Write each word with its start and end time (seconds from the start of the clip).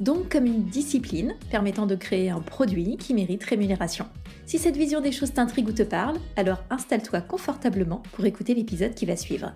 Donc 0.00 0.30
comme 0.30 0.46
une 0.46 0.64
discipline 0.64 1.34
permettant 1.50 1.86
de 1.86 1.96
créer 1.96 2.30
un 2.30 2.40
produit 2.40 2.96
qui 2.96 3.14
mérite 3.14 3.42
rémunération. 3.42 4.06
Si 4.46 4.58
cette 4.58 4.76
vision 4.76 5.00
des 5.00 5.10
choses 5.10 5.32
t'intrigue 5.32 5.68
ou 5.68 5.72
te 5.72 5.82
parle, 5.82 6.18
alors 6.36 6.62
installe-toi 6.70 7.20
confortablement 7.20 8.02
pour 8.12 8.24
écouter 8.24 8.54
l'épisode 8.54 8.94
qui 8.94 9.06
va 9.06 9.16
suivre. 9.16 9.52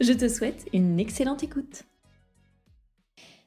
Je 0.00 0.12
te 0.12 0.28
souhaite 0.28 0.66
une 0.72 0.98
excellente 0.98 1.44
écoute. 1.44 1.84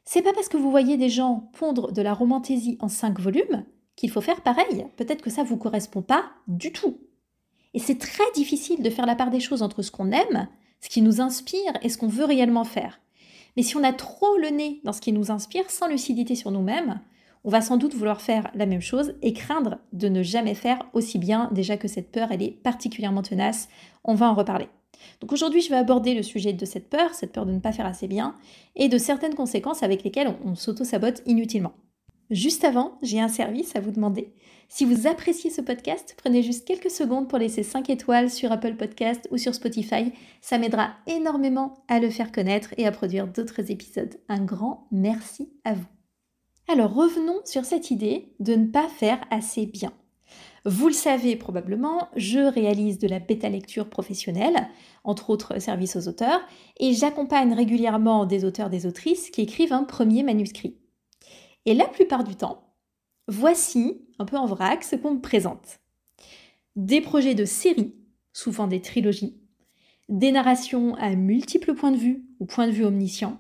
C'est 0.06 0.22
pas 0.22 0.34
parce 0.34 0.48
que 0.48 0.58
vous 0.58 0.72
voyez 0.72 0.98
des 0.98 1.10
gens 1.10 1.52
pondre 1.60 1.92
de 1.92 2.02
la 2.02 2.14
romantaisie 2.14 2.78
en 2.80 2.88
5 2.88 3.20
volumes 3.20 3.66
qu'il 3.96 4.10
faut 4.10 4.22
faire 4.22 4.42
pareil. 4.42 4.88
Peut-être 4.96 5.22
que 5.22 5.30
ça 5.30 5.44
vous 5.44 5.58
correspond 5.58 6.02
pas 6.02 6.32
du 6.48 6.72
tout. 6.72 7.02
Et 7.74 7.80
c'est 7.80 8.00
très 8.00 8.24
difficile 8.34 8.82
de 8.82 8.90
faire 8.90 9.06
la 9.06 9.16
part 9.16 9.30
des 9.30 9.42
choses 9.42 9.62
entre 9.62 9.82
ce 9.82 9.92
qu'on 9.92 10.12
aime, 10.12 10.48
ce 10.82 10.90
qui 10.90 11.02
nous 11.02 11.20
inspire 11.22 11.74
et 11.82 11.90
ce 11.90 11.98
qu'on 11.98 12.08
veut 12.08 12.26
réellement 12.26 12.64
faire. 12.64 13.02
Mais 13.60 13.64
si 13.64 13.76
on 13.76 13.84
a 13.84 13.92
trop 13.92 14.38
le 14.38 14.52
nez 14.52 14.80
dans 14.86 14.94
ce 14.94 15.02
qui 15.02 15.12
nous 15.12 15.32
inspire 15.32 15.70
sans 15.70 15.90
lucidité 15.90 16.34
sur 16.34 16.50
nous-mêmes, 16.50 17.02
on 17.44 17.50
va 17.50 17.60
sans 17.60 17.76
doute 17.76 17.94
vouloir 17.94 18.22
faire 18.22 18.50
la 18.56 18.66
même 18.66 18.80
chose 18.80 19.16
et 19.22 19.34
craindre 19.34 19.80
de 19.92 20.08
ne 20.08 20.24
jamais 20.24 20.56
faire 20.56 20.86
aussi 20.94 21.20
bien, 21.20 21.50
déjà 21.52 21.76
que 21.76 21.90
cette 21.90 22.10
peur, 22.10 22.30
elle 22.32 22.42
est 22.42 22.52
particulièrement 22.52 23.22
tenace. 23.22 23.68
On 24.06 24.16
va 24.16 24.30
en 24.30 24.34
reparler. 24.34 24.70
Donc 25.20 25.34
aujourd'hui, 25.34 25.60
je 25.60 25.70
vais 25.72 25.76
aborder 25.76 26.14
le 26.14 26.24
sujet 26.24 26.54
de 26.54 26.64
cette 26.64 26.90
peur, 26.90 27.14
cette 27.14 27.34
peur 27.34 27.46
de 27.46 27.52
ne 27.52 27.60
pas 27.60 27.74
faire 27.74 27.86
assez 27.86 28.08
bien, 28.08 28.34
et 28.78 28.88
de 28.88 28.98
certaines 28.98 29.36
conséquences 29.36 29.84
avec 29.84 30.06
lesquelles 30.06 30.34
on, 30.46 30.56
s'auto-sabote 30.56 31.22
inutilement. 31.26 31.74
Juste 32.30 32.64
avant, 32.64 33.00
j'ai 33.02 33.20
un 33.20 33.28
service 33.28 33.76
à 33.76 33.80
vous 33.80 33.92
demander. 33.92 34.34
Si 34.68 34.86
vous 34.86 35.08
appréciez 35.08 35.50
ce 35.50 35.62
podcast, 35.62 36.16
prenez 36.16 36.44
juste 36.44 36.68
quelques 36.68 36.92
secondes 36.92 37.28
pour 37.28 37.40
laisser 37.40 37.64
5 37.64 37.90
étoiles 37.90 38.30
sur 38.30 38.52
Apple 38.52 38.76
Podcast 38.76 39.28
ou 39.32 39.38
sur 39.38 39.56
Spotify. 39.56 40.14
Ça 40.40 40.60
m'aidera 40.60 40.92
énormément 41.08 41.84
à 41.88 42.00
le 42.00 42.12
faire 42.12 42.32
connaître 42.32 42.76
et 42.78 42.86
à 42.86 42.92
produire 42.92 43.28
d'autres 43.28 43.72
épisodes. 43.72 44.14
Un 44.30 44.44
grand 44.44 44.88
merci 44.92 45.50
à 45.64 45.74
vous. 45.74 45.88
Alors 46.68 46.94
revenons 46.94 47.40
sur 47.46 47.66
cette 47.66 47.90
idée 47.90 48.36
de 48.40 48.54
ne 48.54 48.68
pas 48.68 48.88
faire 48.90 49.20
assez 49.32 49.66
bien. 49.66 49.92
Vous 50.66 50.88
le 50.88 50.94
savez 50.94 51.36
probablement, 51.36 52.10
je 52.16 52.40
réalise 52.40 53.00
de 53.00 53.08
la 53.08 53.18
bêta-lecture 53.18 53.90
professionnelle, 53.90 54.68
entre 55.04 55.32
autres 55.32 55.60
services 55.60 55.96
aux 55.96 56.08
auteurs, 56.08 56.42
et 56.80 56.94
j'accompagne 56.94 57.54
régulièrement 57.54 58.28
des 58.28 58.46
auteurs, 58.46 58.70
des 58.70 58.86
autrices 58.86 59.32
qui 59.32 59.42
écrivent 59.42 59.74
un 59.74 59.84
premier 59.84 60.22
manuscrit. 60.22 60.78
Et 61.70 61.76
la 61.76 61.86
plupart 61.86 62.24
du 62.24 62.36
temps, 62.36 62.64
voici, 63.28 64.02
un 64.18 64.26
peu 64.26 64.38
en 64.38 64.48
vrac, 64.48 64.84
ce 64.84 64.96
qu'on 64.96 65.14
me 65.14 65.22
présente. 65.22 65.80
Des 66.76 67.00
projets 67.00 67.36
de 67.36 67.46
séries, 67.46 67.94
souvent 68.34 68.66
des 68.66 68.82
trilogies, 68.82 69.38
des 70.10 70.32
narrations 70.32 70.96
à 70.96 71.14
multiples 71.14 71.76
points 71.76 71.92
de 71.92 71.98
vue 71.98 72.26
ou 72.40 72.48
points 72.48 72.66
de 72.66 72.72
vue 72.72 72.86
omniscients, 72.86 73.40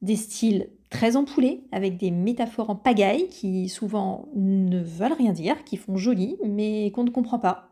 des 0.00 0.16
styles 0.16 0.70
très 0.88 1.14
empoulés, 1.14 1.64
avec 1.72 1.98
des 1.98 2.10
métaphores 2.10 2.70
en 2.70 2.74
pagaille 2.74 3.28
qui 3.28 3.68
souvent 3.68 4.30
ne 4.34 4.82
veulent 4.82 5.12
rien 5.12 5.34
dire, 5.34 5.62
qui 5.64 5.76
font 5.76 5.98
joli, 5.98 6.38
mais 6.48 6.90
qu'on 6.92 7.04
ne 7.04 7.10
comprend 7.10 7.38
pas. 7.38 7.68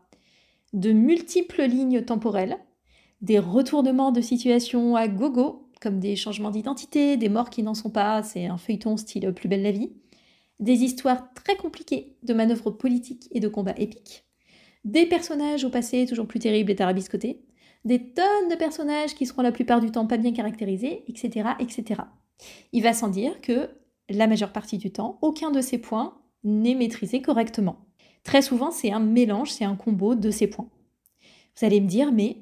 De 0.73 0.91
multiples 0.91 1.63
lignes 1.63 2.05
temporelles, 2.05 2.59
des 3.21 3.39
retournements 3.39 4.11
de 4.11 4.21
situation 4.21 4.95
à 4.95 5.07
gogo, 5.07 5.60
comme 5.81 5.99
des 5.99 6.15
changements 6.15 6.51
d'identité, 6.51 7.17
des 7.17 7.27
morts 7.27 7.49
qui 7.49 7.63
n'en 7.63 7.73
sont 7.73 7.89
pas, 7.89 8.23
c'est 8.23 8.45
un 8.45 8.57
feuilleton 8.57 8.95
style 8.95 9.33
Plus 9.33 9.49
belle 9.49 9.63
la 9.63 9.71
vie, 9.71 9.91
des 10.59 10.83
histoires 10.83 11.33
très 11.33 11.57
compliquées 11.57 12.15
de 12.23 12.33
manœuvres 12.33 12.71
politiques 12.71 13.27
et 13.31 13.39
de 13.39 13.47
combats 13.47 13.75
épiques, 13.77 14.25
des 14.85 15.07
personnages 15.07 15.65
au 15.65 15.69
passé 15.69 16.05
toujours 16.05 16.27
plus 16.27 16.39
terribles 16.39 16.71
et 16.71 16.75
tarabiscotés, 16.75 17.41
des 17.83 18.13
tonnes 18.13 18.49
de 18.49 18.55
personnages 18.55 19.15
qui 19.15 19.25
seront 19.25 19.41
la 19.41 19.51
plupart 19.51 19.81
du 19.81 19.91
temps 19.91 20.05
pas 20.05 20.17
bien 20.17 20.33
caractérisés, 20.33 21.03
etc. 21.07 21.49
etc. 21.59 22.01
Il 22.71 22.83
va 22.83 22.93
sans 22.93 23.09
dire 23.09 23.41
que 23.41 23.69
la 24.07 24.27
majeure 24.27 24.51
partie 24.51 24.77
du 24.77 24.91
temps, 24.91 25.17
aucun 25.21 25.49
de 25.49 25.61
ces 25.61 25.79
points 25.79 26.21
n'est 26.43 26.75
maîtrisé 26.75 27.21
correctement. 27.21 27.85
Très 28.23 28.43
souvent, 28.43 28.69
c'est 28.69 28.91
un 28.91 28.99
mélange, 28.99 29.51
c'est 29.51 29.65
un 29.65 29.75
combo 29.75 30.13
de 30.13 30.29
ces 30.29 30.47
points. 30.47 30.69
Vous 31.57 31.65
allez 31.65 31.81
me 31.81 31.87
dire, 31.87 32.11
mais 32.11 32.37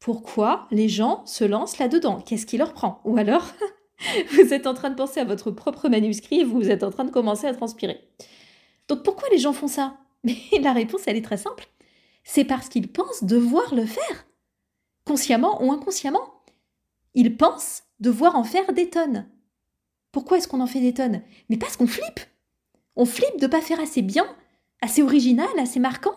pourquoi 0.00 0.66
les 0.70 0.88
gens 0.88 1.24
se 1.26 1.44
lancent 1.44 1.78
là-dedans? 1.78 2.20
Qu'est-ce 2.20 2.46
qui 2.46 2.56
leur 2.56 2.72
prend? 2.72 3.00
Ou 3.04 3.18
alors, 3.18 3.46
vous 4.32 4.52
êtes 4.54 4.66
en 4.66 4.74
train 4.74 4.90
de 4.90 4.96
penser 4.96 5.20
à 5.20 5.24
votre 5.24 5.50
propre 5.50 5.88
manuscrit 5.88 6.40
et 6.40 6.44
vous 6.44 6.70
êtes 6.70 6.82
en 6.82 6.90
train 6.90 7.04
de 7.04 7.10
commencer 7.10 7.46
à 7.46 7.54
transpirer. 7.54 8.00
Donc 8.88 9.02
pourquoi 9.04 9.28
les 9.30 9.38
gens 9.38 9.52
font 9.52 9.68
ça? 9.68 9.98
Mais 10.24 10.36
la 10.60 10.72
réponse, 10.72 11.02
elle 11.06 11.16
est 11.16 11.24
très 11.24 11.36
simple. 11.36 11.68
C'est 12.24 12.44
parce 12.44 12.68
qu'ils 12.68 12.90
pensent 12.90 13.24
devoir 13.24 13.74
le 13.74 13.84
faire. 13.84 14.26
Consciemment 15.04 15.62
ou 15.62 15.70
inconsciemment. 15.70 16.42
Ils 17.14 17.36
pensent 17.36 17.84
devoir 18.00 18.36
en 18.36 18.44
faire 18.44 18.72
des 18.72 18.88
tonnes. 18.88 19.28
Pourquoi 20.12 20.38
est-ce 20.38 20.48
qu'on 20.48 20.60
en 20.60 20.66
fait 20.66 20.80
des 20.80 20.94
tonnes? 20.94 21.22
Mais 21.48 21.56
parce 21.56 21.76
qu'on 21.76 21.86
flippe. 21.86 22.20
On 22.96 23.04
flippe 23.04 23.38
de 23.38 23.46
pas 23.46 23.60
faire 23.60 23.80
assez 23.80 24.02
bien, 24.02 24.26
assez 24.80 25.02
original, 25.02 25.48
assez 25.58 25.78
marquant. 25.78 26.16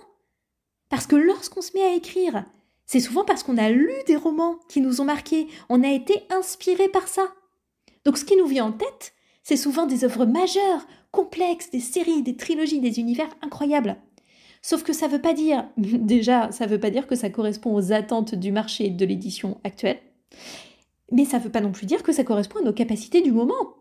Parce 0.89 1.07
que 1.07 1.15
lorsqu'on 1.15 1.61
se 1.61 1.73
met 1.73 1.83
à 1.83 1.95
écrire, 1.95 2.45
c'est 2.85 2.99
souvent 2.99 3.23
parce 3.23 3.43
qu'on 3.43 3.57
a 3.57 3.69
lu 3.69 3.91
des 4.07 4.15
romans 4.15 4.59
qui 4.69 4.81
nous 4.81 5.01
ont 5.01 5.05
marqués, 5.05 5.47
on 5.69 5.83
a 5.83 5.89
été 5.89 6.23
inspiré 6.29 6.89
par 6.89 7.07
ça. 7.07 7.33
Donc 8.05 8.17
ce 8.17 8.25
qui 8.25 8.35
nous 8.35 8.47
vient 8.47 8.65
en 8.65 8.71
tête, 8.71 9.13
c'est 9.43 9.57
souvent 9.57 9.85
des 9.85 10.03
œuvres 10.03 10.25
majeures, 10.25 10.85
complexes, 11.11 11.69
des 11.71 11.79
séries, 11.79 12.23
des 12.23 12.35
trilogies, 12.35 12.79
des 12.79 12.99
univers 12.99 13.29
incroyables. 13.41 13.97
Sauf 14.61 14.83
que 14.83 14.93
ça 14.93 15.07
veut 15.07 15.21
pas 15.21 15.33
dire, 15.33 15.67
déjà, 15.77 16.51
ça 16.51 16.65
veut 16.65 16.79
pas 16.79 16.89
dire 16.89 17.07
que 17.07 17.15
ça 17.15 17.29
correspond 17.29 17.75
aux 17.75 17.91
attentes 17.91 18.35
du 18.35 18.51
marché 18.51 18.89
de 18.89 19.05
l'édition 19.05 19.59
actuelle. 19.63 19.99
Mais 21.11 21.25
ça 21.25 21.37
ne 21.37 21.43
veut 21.43 21.51
pas 21.51 21.61
non 21.61 21.71
plus 21.71 21.85
dire 21.85 22.01
que 22.01 22.13
ça 22.13 22.23
correspond 22.23 22.59
à 22.59 22.63
nos 22.63 22.73
capacités 22.73 23.21
du 23.21 23.31
moment. 23.31 23.75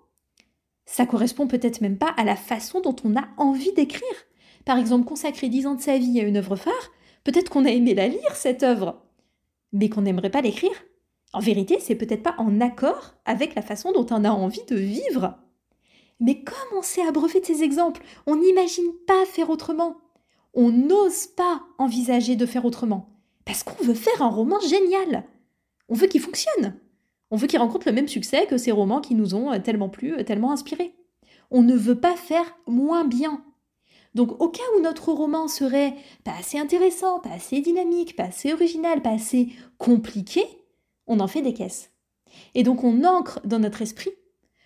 Ça 0.84 1.06
correspond 1.06 1.46
peut-être 1.46 1.80
même 1.80 1.96
pas 1.96 2.12
à 2.16 2.24
la 2.24 2.36
façon 2.36 2.80
dont 2.80 2.96
on 3.04 3.16
a 3.16 3.28
envie 3.38 3.72
d'écrire. 3.72 4.02
Par 4.64 4.78
exemple, 4.78 5.06
consacrer 5.06 5.48
dix 5.48 5.66
ans 5.66 5.76
de 5.76 5.80
sa 5.80 5.98
vie 5.98 6.20
à 6.20 6.24
une 6.24 6.36
œuvre 6.36 6.56
phare, 6.56 6.90
peut-être 7.24 7.50
qu'on 7.50 7.64
a 7.64 7.70
aimé 7.70 7.94
la 7.94 8.08
lire, 8.08 8.34
cette 8.34 8.62
œuvre, 8.62 9.02
mais 9.72 9.88
qu'on 9.88 10.02
n'aimerait 10.02 10.30
pas 10.30 10.40
l'écrire. 10.40 10.84
En 11.32 11.40
vérité, 11.40 11.78
c'est 11.80 11.94
peut-être 11.94 12.22
pas 12.22 12.34
en 12.38 12.60
accord 12.60 13.14
avec 13.24 13.54
la 13.54 13.62
façon 13.62 13.92
dont 13.92 14.06
on 14.10 14.24
a 14.24 14.30
envie 14.30 14.64
de 14.68 14.76
vivre. 14.76 15.38
Mais 16.20 16.42
comme 16.42 16.78
on 16.78 16.82
s'est 16.82 17.06
abreuvé 17.06 17.40
de 17.40 17.46
ces 17.46 17.62
exemples, 17.62 18.02
on 18.26 18.36
n'imagine 18.36 18.92
pas 19.06 19.24
faire 19.24 19.50
autrement. 19.50 19.96
On 20.54 20.70
n'ose 20.70 21.26
pas 21.28 21.62
envisager 21.78 22.36
de 22.36 22.46
faire 22.46 22.64
autrement. 22.64 23.08
Parce 23.44 23.62
qu'on 23.62 23.82
veut 23.82 23.94
faire 23.94 24.22
un 24.22 24.28
roman 24.28 24.60
génial. 24.60 25.24
On 25.88 25.94
veut 25.94 26.06
qu'il 26.06 26.20
fonctionne. 26.20 26.78
On 27.30 27.36
veut 27.36 27.46
qu'il 27.46 27.58
rencontre 27.58 27.88
le 27.88 27.94
même 27.94 28.08
succès 28.08 28.46
que 28.46 28.58
ces 28.58 28.72
romans 28.72 29.00
qui 29.00 29.14
nous 29.14 29.34
ont 29.34 29.58
tellement 29.60 29.88
plu, 29.88 30.22
tellement 30.24 30.52
inspirés. 30.52 30.94
On 31.50 31.62
ne 31.62 31.74
veut 31.74 31.98
pas 31.98 32.14
faire 32.14 32.56
moins 32.66 33.04
bien. 33.04 33.42
Donc 34.14 34.40
au 34.40 34.48
cas 34.48 34.62
où 34.76 34.80
notre 34.80 35.12
roman 35.12 35.48
serait 35.48 35.94
pas 36.24 36.34
assez 36.38 36.58
intéressant, 36.58 37.20
pas 37.20 37.30
assez 37.30 37.60
dynamique, 37.60 38.16
pas 38.16 38.24
assez 38.24 38.52
original, 38.52 39.02
pas 39.02 39.12
assez 39.12 39.48
compliqué, 39.78 40.44
on 41.06 41.20
en 41.20 41.28
fait 41.28 41.42
des 41.42 41.54
caisses. 41.54 41.90
Et 42.54 42.62
donc 42.62 42.84
on 42.84 43.04
ancre 43.04 43.40
dans 43.44 43.58
notre 43.58 43.82
esprit 43.82 44.10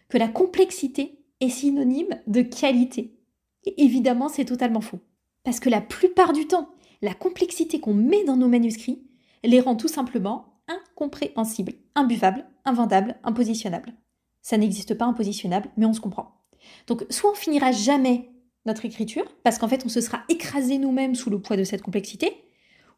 que 0.08 0.18
la 0.18 0.28
complexité 0.28 1.24
est 1.40 1.48
synonyme 1.48 2.20
de 2.26 2.42
qualité. 2.42 3.18
Et 3.64 3.84
évidemment, 3.84 4.28
c'est 4.28 4.44
totalement 4.44 4.80
faux. 4.80 5.00
Parce 5.44 5.60
que 5.60 5.68
la 5.68 5.80
plupart 5.80 6.32
du 6.32 6.46
temps, 6.46 6.68
la 7.02 7.14
complexité 7.14 7.80
qu'on 7.80 7.94
met 7.94 8.24
dans 8.24 8.36
nos 8.36 8.48
manuscrits 8.48 9.02
les 9.44 9.60
rend 9.60 9.76
tout 9.76 9.88
simplement 9.88 10.60
incompréhensible, 10.68 11.74
imbuvable, 11.94 12.46
invendable, 12.64 13.16
impositionnable. 13.22 13.94
Ça 14.42 14.56
n'existe 14.56 14.94
pas 14.94 15.04
impositionnable, 15.04 15.70
mais 15.76 15.86
on 15.86 15.92
se 15.92 16.00
comprend. 16.00 16.42
Donc 16.86 17.04
soit 17.10 17.30
on 17.30 17.34
finira 17.34 17.72
jamais 17.72 18.30
notre 18.66 18.84
écriture, 18.84 19.24
parce 19.42 19.58
qu'en 19.58 19.68
fait 19.68 19.84
on 19.84 19.88
se 19.88 20.00
sera 20.00 20.22
écrasé 20.28 20.78
nous-mêmes 20.78 21.14
sous 21.14 21.30
le 21.30 21.40
poids 21.40 21.56
de 21.56 21.64
cette 21.64 21.82
complexité, 21.82 22.32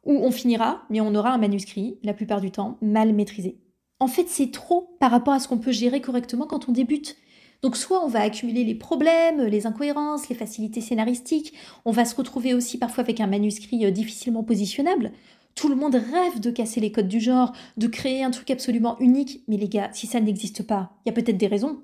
ou 0.04 0.12
on 0.12 0.30
finira, 0.30 0.82
mais 0.90 1.00
on 1.00 1.14
aura 1.14 1.30
un 1.30 1.38
manuscrit, 1.38 1.98
la 2.02 2.14
plupart 2.14 2.40
du 2.40 2.50
temps, 2.50 2.78
mal 2.80 3.12
maîtrisé. 3.12 3.58
En 4.00 4.06
fait, 4.06 4.28
c'est 4.28 4.52
trop 4.52 4.96
par 5.00 5.10
rapport 5.10 5.34
à 5.34 5.40
ce 5.40 5.48
qu'on 5.48 5.58
peut 5.58 5.72
gérer 5.72 6.00
correctement 6.00 6.46
quand 6.46 6.68
on 6.68 6.72
débute. 6.72 7.16
Donc 7.62 7.76
soit 7.76 8.04
on 8.04 8.08
va 8.08 8.20
accumuler 8.20 8.62
les 8.62 8.76
problèmes, 8.76 9.42
les 9.42 9.66
incohérences, 9.66 10.28
les 10.28 10.36
facilités 10.36 10.80
scénaristiques, 10.80 11.52
on 11.84 11.90
va 11.90 12.04
se 12.04 12.14
retrouver 12.14 12.54
aussi 12.54 12.78
parfois 12.78 13.02
avec 13.02 13.20
un 13.20 13.26
manuscrit 13.26 13.84
euh, 13.84 13.90
difficilement 13.90 14.44
positionnable, 14.44 15.10
tout 15.56 15.68
le 15.68 15.74
monde 15.74 15.96
rêve 15.96 16.38
de 16.38 16.52
casser 16.52 16.78
les 16.78 16.92
codes 16.92 17.08
du 17.08 17.18
genre, 17.18 17.52
de 17.76 17.88
créer 17.88 18.22
un 18.22 18.30
truc 18.30 18.48
absolument 18.52 18.96
unique. 19.00 19.42
Mais 19.48 19.56
les 19.56 19.68
gars, 19.68 19.90
si 19.92 20.06
ça 20.06 20.20
n'existe 20.20 20.62
pas, 20.62 20.92
il 21.04 21.08
y 21.08 21.10
a 21.10 21.14
peut-être 21.14 21.36
des 21.36 21.48
raisons. 21.48 21.82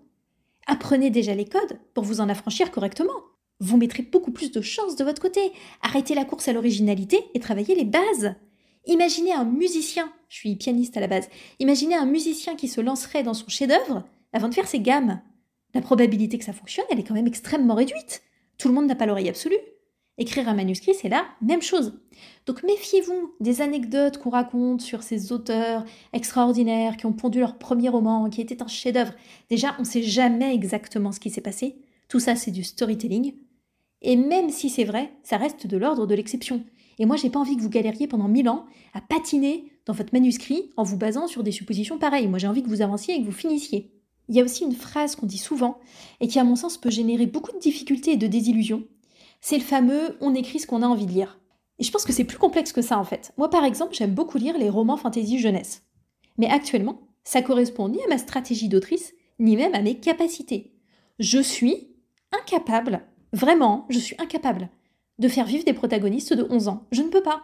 Apprenez 0.69 1.11
déjà 1.11 1.35
les 1.35 1.45
codes 1.45 1.81
pour 1.93 2.05
vous 2.05 2.21
en 2.21 2.29
affranchir 2.29 2.71
correctement. 2.71 3.34
Vous 3.61 3.77
mettrez 3.77 4.03
beaucoup 4.03 4.33
plus 4.33 4.51
de 4.51 4.61
chances 4.61 4.97
de 4.97 5.05
votre 5.05 5.23
côté. 5.23 5.53
Arrêtez 5.83 6.15
la 6.15 6.25
course 6.25 6.49
à 6.49 6.53
l'originalité 6.53 7.19
et 7.35 7.41
travaillez 7.41 7.75
les 7.75 7.85
bases. 7.85 8.35
Imaginez 8.87 9.33
un 9.33 9.45
musicien, 9.45 10.13
je 10.29 10.37
suis 10.37 10.57
pianiste 10.57 10.97
à 10.97 11.01
la 11.01 11.07
base, 11.07 11.29
imaginez 11.59 11.95
un 11.95 12.05
musicien 12.05 12.55
qui 12.55 12.69
se 12.69 12.81
lancerait 12.81 13.23
dans 13.23 13.33
son 13.33 13.49
chef-d'œuvre 13.49 14.05
avant 14.33 14.49
de 14.49 14.55
faire 14.55 14.69
ses 14.69 14.81
gammes. 14.81 15.23
La 15.73 15.81
probabilité 15.81 16.39
que 16.39 16.45
ça 16.45 16.53
fonctionne, 16.53 16.85
elle 16.91 17.01
est 17.01 17.05
quand 17.05 17.15
même 17.15 17.27
extrêmement 17.27 17.75
réduite. 17.75 18.23
Tout 18.59 18.69
le 18.69 18.75
monde 18.75 18.87
n'a 18.87 18.95
pas 18.95 19.07
l'oreille 19.07 19.29
absolue. 19.29 19.57
Écrire 20.17 20.49
un 20.49 20.55
manuscrit, 20.55 20.95
c'est 20.95 21.09
la 21.09 21.25
même 21.43 21.63
chose. 21.63 21.99
Donc 22.47 22.63
méfiez-vous 22.63 23.35
des 23.41 23.63
anecdotes 23.63 24.19
qu'on 24.19 24.31
raconte 24.31 24.81
sur 24.81 25.03
ces 25.03 25.33
auteurs 25.33 25.85
extraordinaires 26.13 26.97
qui 26.97 27.07
ont 27.07 27.13
pondu 27.13 27.41
leur 27.41 27.59
premier 27.59 27.89
roman, 27.89 28.31
qui 28.31 28.41
était 28.41 28.63
un 28.63 28.69
chef-d'œuvre. 28.69 29.15
Déjà, 29.51 29.75
on 29.79 29.83
ne 29.83 29.87
sait 29.87 30.05
jamais 30.05 30.55
exactement 30.55 31.11
ce 31.11 31.19
qui 31.19 31.31
s'est 31.31 31.41
passé. 31.41 31.77
Tout 32.09 32.21
ça, 32.21 32.37
c'est 32.37 32.53
du 32.53 32.63
storytelling. 32.63 33.35
Et 34.05 34.15
même 34.15 34.51
si 34.51 34.71
c'est 34.71 34.85
vrai, 34.85 35.13
ça 35.25 35.37
reste 35.37 35.67
de 35.67 35.77
l'ordre 35.77 36.07
de 36.07 36.15
l'exception. 36.15 36.63
Et 36.99 37.07
moi, 37.07 37.17
j'ai 37.17 37.31
pas 37.31 37.41
envie 37.41 37.57
que 37.57 37.63
vous 37.63 37.71
galériez 37.71 38.07
pendant 38.07 38.29
mille 38.29 38.49
ans 38.49 38.67
à 38.93 39.01
patiner 39.01 39.73
dans 39.87 39.95
votre 39.95 40.13
manuscrit 40.13 40.71
en 40.77 40.85
vous 40.85 40.97
basant 40.97 41.27
sur 41.27 41.43
des 41.43 41.51
suppositions 41.51 41.99
pareilles. 41.99 42.29
Moi, 42.29 42.39
j'ai 42.39 42.47
envie 42.47 42.63
que 42.63 42.69
vous 42.69 42.83
avanciez 42.83 43.15
et 43.15 43.21
que 43.21 43.25
vous 43.25 43.33
finissiez. 43.33 43.91
Il 44.29 44.37
y 44.37 44.41
a 44.41 44.45
aussi 44.45 44.65
une 44.65 44.75
phrase 44.75 45.17
qu'on 45.17 45.27
dit 45.27 45.39
souvent 45.39 45.79
et 46.21 46.29
qui, 46.29 46.39
à 46.39 46.45
mon 46.45 46.55
sens, 46.55 46.79
peut 46.79 46.91
générer 46.91 47.27
beaucoup 47.27 47.53
de 47.53 47.59
difficultés 47.59 48.13
et 48.13 48.17
de 48.17 48.27
désillusions. 48.27 48.85
C'est 49.41 49.59
le 49.59 49.65
fameux 49.65 50.17
on 50.21 50.35
écrit 50.35 50.59
ce 50.59 50.67
qu'on 50.67 50.83
a 50.83 50.87
envie 50.87 51.07
de 51.07 51.13
lire. 51.13 51.41
Et 51.79 51.85
je 51.85 51.91
pense 51.91 52.05
que 52.05 52.13
c'est 52.13 52.25
plus 52.25 52.39
complexe 52.39 52.73
que 52.73 52.83
ça 52.83 52.99
en 52.99 53.05
fait. 53.05 53.33
Moi 53.37 53.51
par 53.51 53.65
exemple, 53.65 53.95
j'aime 53.95 54.15
beaucoup 54.15 54.39
lire 54.39 54.57
les 54.57 54.71
romans 54.71 54.97
fantasy 54.97 55.39
jeunesse. 55.39 55.83
Mais 56.39 56.49
actuellement, 56.49 57.09
ça 57.25 57.43
correspond 57.43 57.89
ni 57.89 58.03
à 58.03 58.09
ma 58.09 58.19
stratégie 58.19 58.69
d'autrice, 58.69 59.13
ni 59.39 59.57
même 59.57 59.75
à 59.75 59.83
mes 59.83 59.99
capacités. 59.99 60.73
Je 61.19 61.41
suis 61.41 61.89
incapable, 62.33 63.03
vraiment, 63.35 63.87
je 63.91 63.99
suis 63.99 64.17
incapable 64.19 64.71
de 65.19 65.29
faire 65.29 65.47
vivre 65.47 65.65
des 65.65 65.75
protagonistes 65.75 66.33
de 66.33 66.47
11 66.49 66.69
ans. 66.69 66.87
Je 66.93 67.03
ne 67.03 67.09
peux 67.09 67.23
pas. 67.23 67.43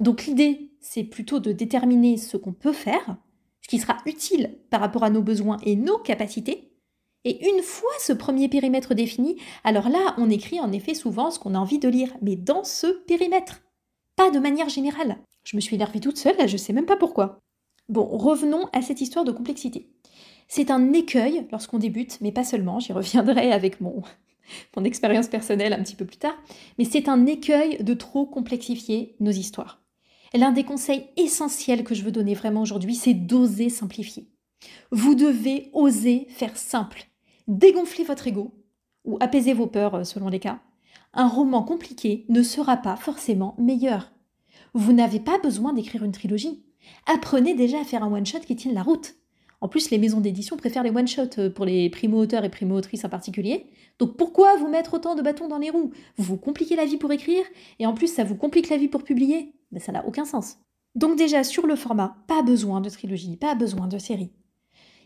Donc 0.00 0.26
l'idée, 0.26 0.72
c'est 0.80 1.04
plutôt 1.04 1.40
de 1.40 1.52
déterminer 1.52 2.16
ce 2.16 2.36
qu'on 2.36 2.52
peut 2.52 2.72
faire, 2.72 3.16
ce 3.62 3.68
qui 3.68 3.78
sera 3.78 3.96
utile 4.06 4.58
par 4.70 4.80
rapport 4.80 5.04
à 5.04 5.10
nos 5.10 5.22
besoins 5.22 5.56
et 5.64 5.76
nos 5.76 5.98
capacités. 5.98 6.72
Et 7.24 7.48
une 7.48 7.62
fois 7.62 7.90
ce 7.98 8.12
premier 8.12 8.48
périmètre 8.48 8.94
défini, 8.94 9.40
alors 9.64 9.88
là, 9.88 10.14
on 10.18 10.30
écrit 10.30 10.60
en 10.60 10.72
effet 10.72 10.94
souvent 10.94 11.30
ce 11.30 11.38
qu'on 11.38 11.54
a 11.54 11.58
envie 11.58 11.80
de 11.80 11.88
lire, 11.88 12.14
mais 12.22 12.36
dans 12.36 12.62
ce 12.62 12.86
périmètre, 12.86 13.62
pas 14.14 14.30
de 14.30 14.38
manière 14.38 14.68
générale. 14.68 15.18
Je 15.44 15.56
me 15.56 15.60
suis 15.60 15.74
énervée 15.74 16.00
toute 16.00 16.18
seule, 16.18 16.36
là, 16.36 16.46
je 16.46 16.56
sais 16.56 16.72
même 16.72 16.86
pas 16.86 16.96
pourquoi. 16.96 17.40
Bon, 17.88 18.04
revenons 18.04 18.68
à 18.72 18.82
cette 18.82 19.00
histoire 19.00 19.24
de 19.24 19.32
complexité. 19.32 19.90
C'est 20.46 20.70
un 20.70 20.92
écueil 20.92 21.46
lorsqu'on 21.50 21.78
débute, 21.78 22.20
mais 22.20 22.32
pas 22.32 22.44
seulement, 22.44 22.80
j'y 22.80 22.92
reviendrai 22.92 23.52
avec 23.52 23.80
mon, 23.80 24.02
mon 24.76 24.84
expérience 24.84 25.28
personnelle 25.28 25.72
un 25.72 25.82
petit 25.82 25.96
peu 25.96 26.04
plus 26.04 26.16
tard, 26.16 26.36
mais 26.78 26.84
c'est 26.84 27.08
un 27.08 27.26
écueil 27.26 27.82
de 27.82 27.94
trop 27.94 28.26
complexifier 28.26 29.16
nos 29.20 29.30
histoires. 29.30 29.82
L'un 30.34 30.52
des 30.52 30.64
conseils 30.64 31.06
essentiels 31.16 31.84
que 31.84 31.94
je 31.94 32.02
veux 32.02 32.12
donner 32.12 32.34
vraiment 32.34 32.62
aujourd'hui, 32.62 32.94
c'est 32.94 33.14
d'oser 33.14 33.70
simplifier. 33.70 34.28
Vous 34.90 35.14
devez 35.14 35.70
oser 35.72 36.26
faire 36.28 36.56
simple, 36.56 37.08
dégonfler 37.46 38.04
votre 38.04 38.26
ego 38.26 38.52
ou 39.04 39.16
apaiser 39.20 39.54
vos 39.54 39.66
peurs 39.66 39.94
euh, 39.94 40.04
selon 40.04 40.28
les 40.28 40.40
cas. 40.40 40.60
Un 41.14 41.28
roman 41.28 41.62
compliqué 41.62 42.26
ne 42.28 42.42
sera 42.42 42.76
pas 42.76 42.96
forcément 42.96 43.54
meilleur. 43.58 44.12
Vous 44.74 44.92
n'avez 44.92 45.20
pas 45.20 45.38
besoin 45.38 45.72
d'écrire 45.72 46.04
une 46.04 46.12
trilogie. 46.12 46.62
Apprenez 47.06 47.54
déjà 47.54 47.80
à 47.80 47.84
faire 47.84 48.04
un 48.04 48.12
one-shot 48.12 48.40
qui 48.40 48.56
tienne 48.56 48.74
la 48.74 48.82
route. 48.82 49.14
En 49.60 49.68
plus, 49.68 49.90
les 49.90 49.98
maisons 49.98 50.20
d'édition 50.20 50.56
préfèrent 50.56 50.84
les 50.84 50.90
one-shots 50.90 51.38
euh, 51.38 51.50
pour 51.50 51.64
les 51.64 51.90
primo-auteurs 51.90 52.44
et 52.44 52.48
primo-autrices 52.48 53.04
en 53.04 53.08
particulier. 53.08 53.66
Donc 53.98 54.16
pourquoi 54.16 54.56
vous 54.56 54.68
mettre 54.68 54.94
autant 54.94 55.14
de 55.14 55.22
bâtons 55.22 55.48
dans 55.48 55.58
les 55.58 55.70
roues? 55.70 55.92
Vous 56.16 56.24
vous 56.24 56.36
compliquez 56.36 56.76
la 56.76 56.84
vie 56.84 56.96
pour 56.96 57.12
écrire 57.12 57.44
et 57.78 57.86
en 57.86 57.94
plus 57.94 58.12
ça 58.12 58.24
vous 58.24 58.36
complique 58.36 58.68
la 58.68 58.76
vie 58.76 58.88
pour 58.88 59.02
publier 59.02 59.54
Mais 59.72 59.80
ça 59.80 59.92
n'a 59.92 60.06
aucun 60.06 60.24
sens. 60.24 60.58
Donc 60.94 61.16
déjà 61.16 61.42
sur 61.44 61.66
le 61.66 61.76
format, 61.76 62.16
pas 62.28 62.42
besoin 62.42 62.80
de 62.80 62.88
trilogie, 62.88 63.36
pas 63.36 63.54
besoin 63.54 63.88
de 63.88 63.98
série. 63.98 64.32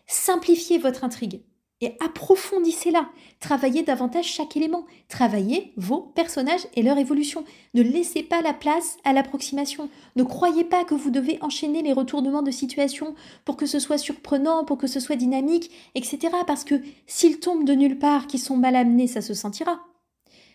Simplifiez 0.07 0.79
votre 0.79 1.05
intrigue 1.05 1.43
et 1.83 1.97
approfondissez-la. 2.01 3.11
Travaillez 3.41 3.83
davantage 3.83 4.25
chaque 4.25 4.57
élément. 4.57 4.87
Travaillez 5.09 5.73
vos 5.77 6.01
personnages 6.01 6.67
et 6.75 6.83
leur 6.83 6.97
évolution. 6.97 7.45
Ne 7.75 7.83
laissez 7.83 8.23
pas 8.23 8.41
la 8.41 8.55
place 8.55 8.97
à 9.05 9.13
l'approximation. 9.13 9.91
Ne 10.15 10.23
croyez 10.23 10.63
pas 10.63 10.85
que 10.85 10.95
vous 10.95 11.11
devez 11.11 11.39
enchaîner 11.43 11.83
les 11.83 11.93
retournements 11.93 12.43
de 12.43 12.53
situation 12.53 13.15
pour 13.45 13.57
que 13.57 13.67
ce 13.67 13.81
soit 13.81 13.99
surprenant, 13.99 14.65
pour 14.65 14.79
que 14.79 14.87
ce 14.87 15.01
soit 15.01 15.17
dynamique, 15.17 15.73
etc. 15.97 16.31
Parce 16.47 16.63
que 16.63 16.81
s'ils 17.07 17.41
tombent 17.41 17.65
de 17.65 17.75
nulle 17.75 17.99
part, 17.99 18.29
qu'ils 18.29 18.41
sont 18.41 18.57
mal 18.57 18.77
amenés, 18.77 19.09
ça 19.09 19.21
se 19.21 19.35
sentira. 19.35 19.81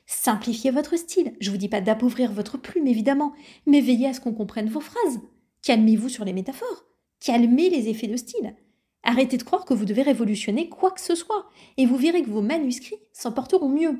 Simplifiez 0.05 0.71
votre 0.71 0.95
style. 0.95 1.33
Je 1.41 1.51
vous 1.51 1.57
dis 1.57 1.67
pas 1.67 1.81
d'appauvrir 1.81 2.31
votre 2.31 2.57
plume, 2.57 2.87
évidemment, 2.87 3.33
mais 3.65 3.81
veillez 3.81 4.07
à 4.07 4.13
ce 4.13 4.21
qu'on 4.21 4.33
comprenne 4.33 4.69
vos 4.69 4.79
phrases. 4.79 5.19
Calmez-vous 5.61 6.07
sur 6.07 6.23
les 6.23 6.31
métaphores. 6.31 6.85
Calmez 7.19 7.69
les 7.69 7.89
effets 7.89 8.07
de 8.07 8.15
style. 8.15 8.55
Arrêtez 9.03 9.37
de 9.37 9.43
croire 9.43 9.65
que 9.65 9.73
vous 9.73 9.85
devez 9.85 10.01
révolutionner 10.01 10.69
quoi 10.69 10.91
que 10.91 11.01
ce 11.01 11.15
soit, 11.15 11.49
et 11.77 11.85
vous 11.85 11.97
verrez 11.97 12.23
que 12.23 12.29
vos 12.29 12.41
manuscrits 12.41 12.99
s'en 13.13 13.31
porteront 13.31 13.69
mieux. 13.69 13.99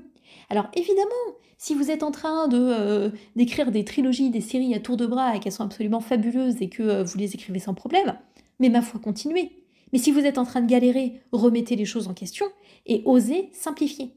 Alors 0.49 0.67
évidemment, 0.73 1.09
si 1.57 1.73
vous 1.73 1.89
êtes 1.89 2.03
en 2.03 2.11
train 2.11 2.51
euh, 2.53 3.09
d'écrire 3.35 3.71
des 3.71 3.83
trilogies, 3.83 4.29
des 4.29 4.41
séries 4.41 4.75
à 4.75 4.79
tour 4.79 4.97
de 4.97 5.05
bras 5.05 5.35
et 5.35 5.39
qu'elles 5.39 5.51
sont 5.51 5.63
absolument 5.63 6.01
fabuleuses 6.01 6.61
et 6.61 6.69
que 6.69 6.83
euh, 6.83 7.03
vous 7.03 7.17
les 7.17 7.33
écrivez 7.33 7.59
sans 7.59 7.73
problème, 7.73 8.17
mais 8.59 8.69
ma 8.69 8.81
foi, 8.81 8.99
continuez. 8.99 9.63
Mais 9.93 9.99
si 9.99 10.11
vous 10.11 10.19
êtes 10.19 10.37
en 10.37 10.43
train 10.43 10.61
de 10.61 10.69
galérer, 10.69 11.21
remettez 11.31 11.75
les 11.75 11.85
choses 11.85 12.07
en 12.07 12.13
question 12.13 12.45
et 12.85 13.01
osez 13.05 13.49
simplifier. 13.53 14.13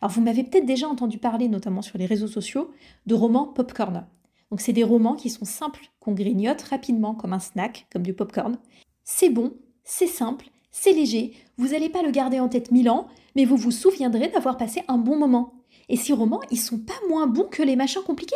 Alors 0.00 0.12
vous 0.12 0.20
m'avez 0.20 0.44
peut-être 0.44 0.66
déjà 0.66 0.88
entendu 0.88 1.18
parler, 1.18 1.48
notamment 1.48 1.82
sur 1.82 1.98
les 1.98 2.06
réseaux 2.06 2.28
sociaux, 2.28 2.70
de 3.06 3.14
romans 3.14 3.46
popcorn. 3.46 4.06
Donc 4.50 4.60
c'est 4.60 4.72
des 4.72 4.84
romans 4.84 5.14
qui 5.14 5.30
sont 5.30 5.44
simples, 5.44 5.90
qu'on 6.00 6.12
grignote 6.12 6.62
rapidement 6.62 7.14
comme 7.14 7.32
un 7.32 7.40
snack, 7.40 7.86
comme 7.90 8.02
du 8.02 8.14
popcorn. 8.14 8.56
C'est 9.02 9.30
bon, 9.30 9.54
c'est 9.84 10.06
simple, 10.06 10.50
c'est 10.70 10.92
léger, 10.92 11.34
vous 11.56 11.68
n'allez 11.68 11.88
pas 11.88 12.02
le 12.02 12.10
garder 12.10 12.40
en 12.40 12.48
tête 12.48 12.70
mille 12.70 12.90
ans, 12.90 13.06
mais 13.36 13.44
vous 13.44 13.56
vous 13.56 13.70
souviendrez 13.70 14.28
d'avoir 14.28 14.56
passé 14.56 14.82
un 14.88 14.98
bon 14.98 15.16
moment. 15.16 15.54
Et 15.88 15.96
ces 15.96 16.12
romans, 16.12 16.40
ils 16.50 16.58
sont 16.58 16.78
pas 16.78 16.98
moins 17.08 17.26
bons 17.26 17.48
que 17.48 17.62
les 17.62 17.76
machins 17.76 18.02
compliqués. 18.02 18.34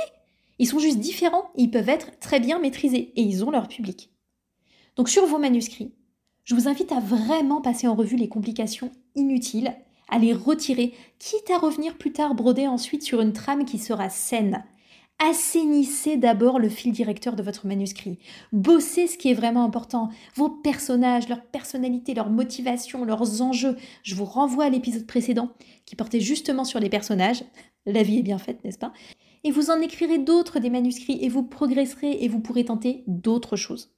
Ils 0.58 0.68
sont 0.68 0.78
juste 0.78 0.98
différents, 0.98 1.50
ils 1.56 1.70
peuvent 1.70 1.88
être 1.88 2.18
très 2.20 2.40
bien 2.40 2.58
maîtrisés 2.58 3.12
et 3.16 3.22
ils 3.22 3.44
ont 3.44 3.50
leur 3.50 3.68
public. 3.68 4.10
Donc 4.96 5.08
sur 5.08 5.26
vos 5.26 5.38
manuscrits, 5.38 5.94
je 6.44 6.54
vous 6.54 6.68
invite 6.68 6.92
à 6.92 7.00
vraiment 7.00 7.60
passer 7.60 7.86
en 7.86 7.94
revue 7.94 8.16
les 8.16 8.28
complications 8.28 8.90
inutiles, 9.14 9.74
à 10.08 10.18
les 10.18 10.32
retirer, 10.32 10.94
quitte 11.18 11.50
à 11.50 11.58
revenir 11.58 11.96
plus 11.96 12.12
tard 12.12 12.34
broder 12.34 12.66
ensuite 12.66 13.02
sur 13.02 13.20
une 13.20 13.32
trame 13.32 13.64
qui 13.64 13.78
sera 13.78 14.08
saine, 14.08 14.64
Assainissez 15.20 16.16
d'abord 16.16 16.60
le 16.60 16.68
fil 16.68 16.92
directeur 16.92 17.34
de 17.34 17.42
votre 17.42 17.66
manuscrit. 17.66 18.20
Bossez 18.52 19.08
ce 19.08 19.18
qui 19.18 19.30
est 19.30 19.34
vraiment 19.34 19.64
important, 19.64 20.10
vos 20.36 20.48
personnages, 20.48 21.28
leur 21.28 21.42
personnalité, 21.42 22.14
leur 22.14 22.30
motivation, 22.30 23.04
leurs 23.04 23.42
enjeux. 23.42 23.76
Je 24.04 24.14
vous 24.14 24.24
renvoie 24.24 24.64
à 24.64 24.70
l'épisode 24.70 25.06
précédent 25.06 25.50
qui 25.86 25.96
portait 25.96 26.20
justement 26.20 26.64
sur 26.64 26.78
les 26.78 26.88
personnages. 26.88 27.42
La 27.84 28.04
vie 28.04 28.18
est 28.18 28.22
bien 28.22 28.38
faite, 28.38 28.62
n'est-ce 28.62 28.78
pas? 28.78 28.92
Et 29.42 29.50
vous 29.50 29.70
en 29.70 29.80
écrirez 29.80 30.18
d'autres 30.18 30.60
des 30.60 30.70
manuscrits 30.70 31.18
et 31.20 31.28
vous 31.28 31.42
progresserez 31.42 32.18
et 32.22 32.28
vous 32.28 32.40
pourrez 32.40 32.64
tenter 32.64 33.02
d'autres 33.08 33.56
choses. 33.56 33.90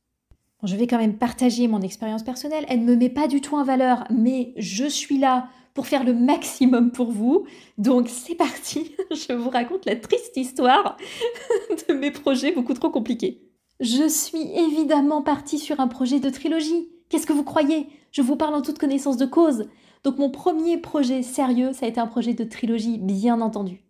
je 0.62 0.76
vais 0.76 0.86
quand 0.86 0.98
même 0.98 1.18
partager 1.18 1.68
mon 1.68 1.82
expérience 1.82 2.22
personnelle. 2.22 2.64
Elle 2.68 2.80
ne 2.80 2.92
me 2.92 2.96
met 2.96 3.10
pas 3.10 3.28
du 3.28 3.42
tout 3.42 3.56
en 3.56 3.64
valeur, 3.64 4.04
mais 4.10 4.54
je 4.56 4.86
suis 4.86 5.18
là 5.18 5.50
pour 5.74 5.86
faire 5.86 6.04
le 6.04 6.14
maximum 6.14 6.90
pour 6.90 7.10
vous. 7.10 7.44
Donc 7.78 8.08
c'est 8.08 8.34
parti, 8.34 8.94
je 9.10 9.32
vous 9.32 9.50
raconte 9.50 9.86
la 9.86 9.96
triste 9.96 10.36
histoire 10.36 10.96
de 11.88 11.94
mes 11.94 12.10
projets 12.10 12.52
beaucoup 12.52 12.74
trop 12.74 12.90
compliqués. 12.90 13.42
Je 13.80 14.08
suis 14.08 14.52
évidemment 14.56 15.22
partie 15.22 15.58
sur 15.58 15.80
un 15.80 15.88
projet 15.88 16.20
de 16.20 16.28
trilogie. 16.28 16.88
Qu'est-ce 17.08 17.26
que 17.26 17.32
vous 17.32 17.44
croyez? 17.44 17.88
Je 18.12 18.22
vous 18.22 18.36
parle 18.36 18.54
en 18.54 18.62
toute 18.62 18.78
connaissance 18.78 19.16
de 19.16 19.26
cause. 19.26 19.68
Donc 20.04 20.18
mon 20.18 20.30
premier 20.30 20.78
projet 20.78 21.22
sérieux, 21.22 21.72
ça 21.72 21.86
a 21.86 21.88
été 21.88 22.00
un 22.00 22.06
projet 22.06 22.34
de 22.34 22.44
trilogie, 22.44 22.98
bien 22.98 23.40
entendu. 23.40 23.82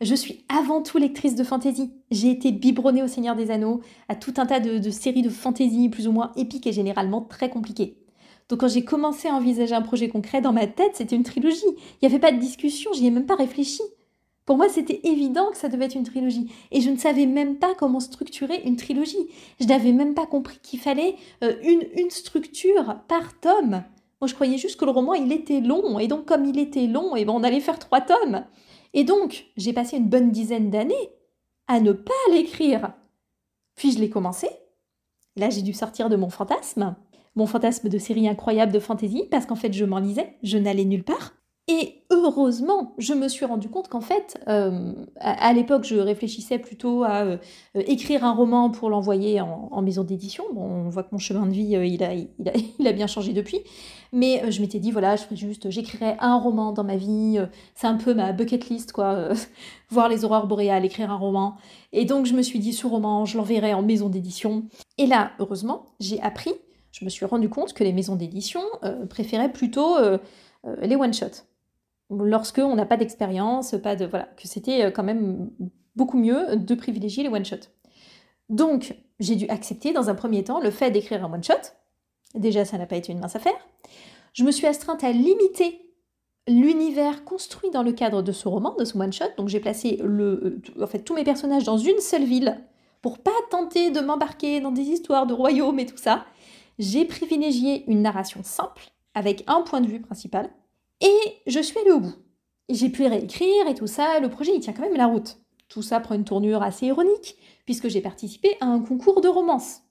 Je 0.00 0.14
suis 0.14 0.44
avant 0.48 0.82
tout 0.82 0.98
lectrice 0.98 1.34
de 1.34 1.42
fantasy. 1.42 1.92
J'ai 2.10 2.30
été 2.30 2.52
biberonnée 2.52 3.02
au 3.02 3.08
Seigneur 3.08 3.34
des 3.34 3.50
Anneaux, 3.50 3.80
à 4.08 4.14
tout 4.14 4.34
un 4.36 4.46
tas 4.46 4.60
de, 4.60 4.78
de 4.78 4.90
séries 4.90 5.22
de 5.22 5.30
fantasy 5.30 5.88
plus 5.88 6.06
ou 6.06 6.12
moins 6.12 6.32
épiques 6.36 6.68
et 6.68 6.72
généralement 6.72 7.22
très 7.22 7.50
compliquées. 7.50 7.96
Donc 8.48 8.60
quand 8.60 8.68
j'ai 8.68 8.84
commencé 8.84 9.28
à 9.28 9.34
envisager 9.34 9.74
un 9.74 9.82
projet 9.82 10.08
concret 10.08 10.40
dans 10.40 10.52
ma 10.52 10.66
tête, 10.66 10.92
c'était 10.94 11.16
une 11.16 11.22
trilogie. 11.22 11.60
Il 11.66 12.08
n'y 12.08 12.08
avait 12.08 12.18
pas 12.18 12.32
de 12.32 12.38
discussion, 12.38 12.92
j'y 12.94 13.06
ai 13.06 13.10
même 13.10 13.26
pas 13.26 13.36
réfléchi. 13.36 13.82
Pour 14.46 14.56
moi, 14.56 14.70
c'était 14.70 15.00
évident 15.04 15.50
que 15.50 15.58
ça 15.58 15.68
devait 15.68 15.84
être 15.84 15.94
une 15.94 16.04
trilogie. 16.04 16.50
Et 16.70 16.80
je 16.80 16.88
ne 16.88 16.96
savais 16.96 17.26
même 17.26 17.58
pas 17.58 17.74
comment 17.74 18.00
structurer 18.00 18.62
une 18.64 18.76
trilogie. 18.76 19.28
Je 19.60 19.66
n'avais 19.66 19.92
même 19.92 20.14
pas 20.14 20.24
compris 20.24 20.58
qu'il 20.62 20.80
fallait 20.80 21.16
euh, 21.44 21.54
une, 21.62 21.84
une 21.98 22.08
structure 22.08 22.96
par 23.08 23.38
tome. 23.40 23.84
Moi, 24.22 24.26
je 24.26 24.32
croyais 24.32 24.56
juste 24.56 24.80
que 24.80 24.86
le 24.86 24.90
roman, 24.90 25.12
il 25.12 25.30
était 25.32 25.60
long. 25.60 25.98
Et 25.98 26.08
donc, 26.08 26.24
comme 26.24 26.46
il 26.46 26.58
était 26.58 26.86
long, 26.86 27.14
et 27.14 27.20
eh 27.20 27.24
ben, 27.26 27.34
on 27.34 27.42
allait 27.42 27.60
faire 27.60 27.78
trois 27.78 28.00
tomes. 28.00 28.42
Et 28.94 29.04
donc, 29.04 29.44
j'ai 29.58 29.74
passé 29.74 29.98
une 29.98 30.08
bonne 30.08 30.30
dizaine 30.30 30.70
d'années 30.70 31.10
à 31.66 31.80
ne 31.80 31.92
pas 31.92 32.14
l'écrire. 32.30 32.94
Puis, 33.74 33.92
je 33.92 33.98
l'ai 33.98 34.08
commencé. 34.08 34.48
Là, 35.36 35.50
j'ai 35.50 35.60
dû 35.60 35.74
sortir 35.74 36.08
de 36.08 36.16
mon 36.16 36.30
fantasme 36.30 36.96
mon 37.36 37.46
fantasme 37.46 37.88
de 37.88 37.98
série 37.98 38.28
incroyable 38.28 38.72
de 38.72 38.80
fantasy 38.80 39.24
parce 39.30 39.46
qu'en 39.46 39.56
fait 39.56 39.72
je 39.72 39.84
m'enlisais, 39.84 40.36
je 40.42 40.58
n'allais 40.58 40.84
nulle 40.84 41.04
part. 41.04 41.32
Et 41.70 42.02
heureusement, 42.08 42.94
je 42.96 43.12
me 43.12 43.28
suis 43.28 43.44
rendu 43.44 43.68
compte 43.68 43.88
qu'en 43.88 44.00
fait, 44.00 44.42
euh, 44.48 44.94
à, 45.20 45.52
l'époque, 45.52 45.84
je 45.84 45.96
réfléchissais 45.96 46.58
plutôt 46.58 47.04
à 47.04 47.24
euh, 47.24 47.36
écrire 47.74 48.24
un 48.24 48.32
roman 48.32 48.70
pour 48.70 48.88
l'envoyer 48.88 49.42
en, 49.42 49.82
maison 49.82 50.02
d'édition. 50.02 50.44
Bon, 50.54 50.62
on 50.62 50.88
voit 50.88 51.02
que 51.02 51.10
mon 51.12 51.18
chemin 51.18 51.44
de 51.44 51.52
vie, 51.52 51.72
il, 51.72 52.02
a, 52.02 52.14
il, 52.78 52.88
a, 52.88 52.92
bien 52.92 53.06
changé 53.06 53.34
depuis. 53.34 53.60
Mais 54.14 54.50
je 54.50 54.62
m'étais 54.62 54.78
dit, 54.78 54.90
voilà, 54.90 55.16
je 55.16 55.24
ferais 55.24 55.36
juste, 55.36 55.68
j'écrirais 55.68 56.16
un 56.20 56.38
roman 56.38 56.72
dans 56.72 56.84
ma 56.84 56.96
vie. 56.96 57.38
c'est 57.74 57.86
un 57.86 57.96
peu 57.96 58.14
ma 58.14 58.32
bucket 58.32 58.70
list, 58.70 58.92
quoi. 58.92 59.28
voir 59.90 60.08
les 60.08 60.24
aurores 60.24 60.46
boréales, 60.46 60.86
écrire 60.86 61.10
un 61.10 61.18
roman. 61.18 61.56
Et 61.92 62.06
donc, 62.06 62.24
je 62.24 62.32
me 62.32 62.40
suis 62.40 62.60
dit, 62.60 62.72
ce 62.72 62.86
roman, 62.86 63.26
je 63.26 63.36
l'enverrai 63.36 63.74
en 63.74 63.82
maison 63.82 64.08
d'édition. 64.08 64.64
Et 64.96 65.06
là, 65.06 65.32
heureusement, 65.38 65.84
j'ai 66.00 66.18
appris, 66.22 66.52
je 66.92 67.04
me 67.04 67.10
suis 67.10 67.26
rendu 67.26 67.48
compte 67.48 67.74
que 67.74 67.84
les 67.84 67.92
maisons 67.92 68.16
d'édition 68.16 68.62
préféraient 69.08 69.52
plutôt 69.52 69.96
les 70.80 70.96
one-shots 70.96 71.44
lorsque 72.10 72.58
on 72.58 72.74
n'a 72.74 72.86
pas 72.86 72.96
d'expérience, 72.96 73.74
pas 73.82 73.96
de 73.96 74.06
voilà, 74.06 74.28
que 74.36 74.48
c'était 74.48 74.84
euh, 74.84 74.90
quand 74.90 75.04
même 75.04 75.50
beaucoup 75.96 76.18
mieux 76.18 76.56
de 76.56 76.74
privilégier 76.74 77.22
les 77.22 77.28
one 77.28 77.44
shot. 77.44 77.56
Donc, 78.48 78.96
j'ai 79.20 79.36
dû 79.36 79.48
accepter 79.48 79.92
dans 79.92 80.08
un 80.08 80.14
premier 80.14 80.44
temps 80.44 80.60
le 80.60 80.70
fait 80.70 80.90
d'écrire 80.90 81.24
un 81.24 81.32
one 81.32 81.42
shot. 81.42 81.54
Déjà, 82.34 82.64
ça 82.64 82.78
n'a 82.78 82.86
pas 82.86 82.96
été 82.96 83.12
une 83.12 83.18
mince 83.18 83.36
affaire. 83.36 83.56
Je 84.32 84.44
me 84.44 84.52
suis 84.52 84.66
astreinte 84.66 85.02
à 85.02 85.12
limiter 85.12 85.80
l'univers 86.46 87.24
construit 87.24 87.70
dans 87.70 87.82
le 87.82 87.92
cadre 87.92 88.22
de 88.22 88.32
ce 88.32 88.48
roman, 88.48 88.74
de 88.78 88.84
ce 88.84 88.96
one 88.96 89.12
shot. 89.12 89.26
Donc, 89.36 89.48
j'ai 89.48 89.60
placé 89.60 90.00
euh, 90.00 90.60
tous 91.04 91.14
mes 91.14 91.24
personnages 91.24 91.64
dans 91.64 91.78
une 91.78 91.98
seule 91.98 92.24
ville 92.24 92.58
pour 93.02 93.18
pas 93.18 93.30
tenter 93.50 93.90
de 93.90 94.00
m'embarquer 94.00 94.60
dans 94.60 94.70
des 94.70 94.82
histoires 94.82 95.26
de 95.26 95.34
royaumes 95.34 95.78
et 95.78 95.86
tout 95.86 95.98
ça. 95.98 96.24
J'ai 96.78 97.04
privilégié 97.04 97.84
une 97.90 98.02
narration 98.02 98.40
simple 98.44 98.92
avec 99.14 99.42
un 99.48 99.62
point 99.62 99.80
de 99.80 99.88
vue 99.88 100.00
principal 100.00 100.48
et 101.00 101.16
je 101.46 101.58
suis 101.60 101.78
allée 101.78 101.90
au 101.90 101.98
bout. 101.98 102.14
J'ai 102.68 102.88
pu 102.88 103.04
réécrire 103.04 103.66
et 103.66 103.74
tout 103.74 103.88
ça, 103.88 104.20
le 104.20 104.30
projet 104.30 104.54
il 104.54 104.60
tient 104.60 104.72
quand 104.72 104.82
même 104.82 104.96
la 104.96 105.06
route. 105.06 105.38
Tout 105.68 105.82
ça 105.82 105.98
prend 106.00 106.14
une 106.14 106.24
tournure 106.24 106.62
assez 106.62 106.86
ironique, 106.86 107.36
puisque 107.66 107.88
j'ai 107.88 108.00
participé 108.00 108.56
à 108.60 108.66
un 108.66 108.80
concours 108.80 109.20
de 109.20 109.28
romance. 109.28 109.82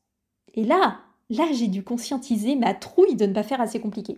Et 0.54 0.64
là, 0.64 1.02
là 1.30 1.46
j'ai 1.52 1.68
dû 1.68 1.84
conscientiser 1.84 2.56
ma 2.56 2.74
trouille 2.74 3.16
de 3.16 3.26
ne 3.26 3.34
pas 3.34 3.44
faire 3.44 3.62
assez 3.62 3.80
compliqué. 3.80 4.18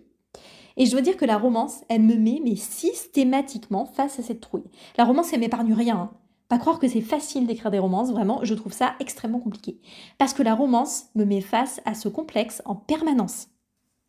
Et 0.78 0.86
je 0.86 0.92
dois 0.92 1.02
dire 1.02 1.18
que 1.18 1.26
la 1.26 1.38
romance, 1.38 1.82
elle 1.90 2.04
me 2.04 2.16
met 2.16 2.56
systématiquement 2.56 3.86
face 3.86 4.20
à 4.20 4.24
cette 4.24 4.42
trouille. 4.42 4.70
La 4.98 5.06
romance, 5.06 5.34
elle 5.34 5.42
m'épargne 5.42 5.74
rien. 5.74 6.12
Pas 6.50 6.58
croire 6.58 6.80
que 6.80 6.88
c'est 6.88 7.02
facile 7.02 7.46
d'écrire 7.46 7.70
des 7.70 7.80
romances, 7.80 8.12
vraiment, 8.12 8.40
je 8.44 8.56
trouve 8.56 8.74
ça 8.74 8.96
extrêmement 9.00 9.40
compliqué. 9.40 9.80
Parce 10.18 10.34
que 10.34 10.42
la 10.42 10.56
romance 10.56 11.06
me 11.14 11.24
met 11.24 11.42
face 11.42 11.80
à 11.86 11.94
ce 11.94 12.10
complexe 12.10 12.64
en 12.66 12.76
permanence. 12.76 13.50